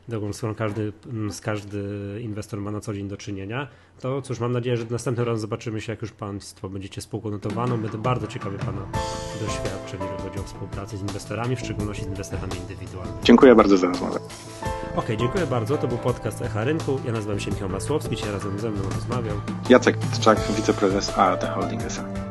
drogą, 0.10 0.34
z 0.34 0.38
którą 0.38 0.56
każdy, 0.56 0.94
z 1.30 1.42
każdy 1.42 1.82
inwestor 2.22 2.62
ma 2.62 2.72
na 2.72 2.80
co 2.80 2.94
dzień 2.94 3.08
do 3.08 3.18
czynienia. 3.18 3.68
To 4.00 4.22
cóż, 4.22 4.40
mam 4.40 4.52
nadzieję, 4.52 4.78
że 4.78 4.86
następnym 4.90 5.28
razem 5.28 5.40
zobaczymy 5.40 5.82
się, 5.82 5.94
jak 5.94 6.02
już 6.02 6.12
Państwo 6.12 6.70
będziecie 6.70 7.02
spółką 7.02 7.32
notowaną. 7.32 7.78
Będę 7.78 7.98
bardzo 7.98 8.28
ciekawy 8.28 8.58
Pana 8.58 8.82
doświadczeń, 9.42 10.00
jeżeli 10.02 10.30
chodzi 10.30 10.40
o 10.40 10.44
współpracę 10.44 10.98
z 10.98 11.02
inwestorami, 11.02 11.56
w 11.56 11.60
szczególności 11.60 12.04
z 12.04 12.08
inwestorami 12.08 12.54
indywidualnymi. 12.58 13.18
Dziękuję 13.24 13.56
bardzo 13.56 13.78
za 13.78 13.88
rozmowę. 13.88 14.20
Ok, 14.96 15.06
dziękuję 15.18 15.46
bardzo. 15.48 15.78
To 15.78 15.88
był 15.88 15.98
podcast 15.98 16.42
Echa 16.42 16.64
Rynku. 16.64 17.00
Ja 17.06 17.12
nazywam 17.12 17.40
się 17.40 17.52
Michał 17.52 17.70
Masłowski, 17.70 18.16
dzisiaj 18.16 18.32
razem 18.32 18.60
ze 18.60 18.72
mną 18.72 18.82
rozmawiał 18.96 19.36
Jacek 19.70 19.98
Tczak, 19.98 20.40
wiceprezes 20.58 21.18
AAT 21.18 21.44
Holding 21.44 21.82
SA. 21.82 22.29